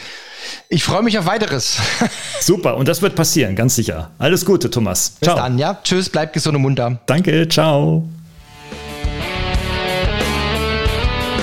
[0.68, 1.78] ich freue mich auf weiteres.
[2.40, 4.10] Super, und das wird passieren, ganz sicher.
[4.18, 5.10] Alles Gute, Thomas.
[5.10, 5.36] Bis ciao.
[5.36, 5.78] dann, ja.
[5.84, 6.98] Tschüss, bleib gesund und munter.
[7.06, 8.08] Danke, ciao.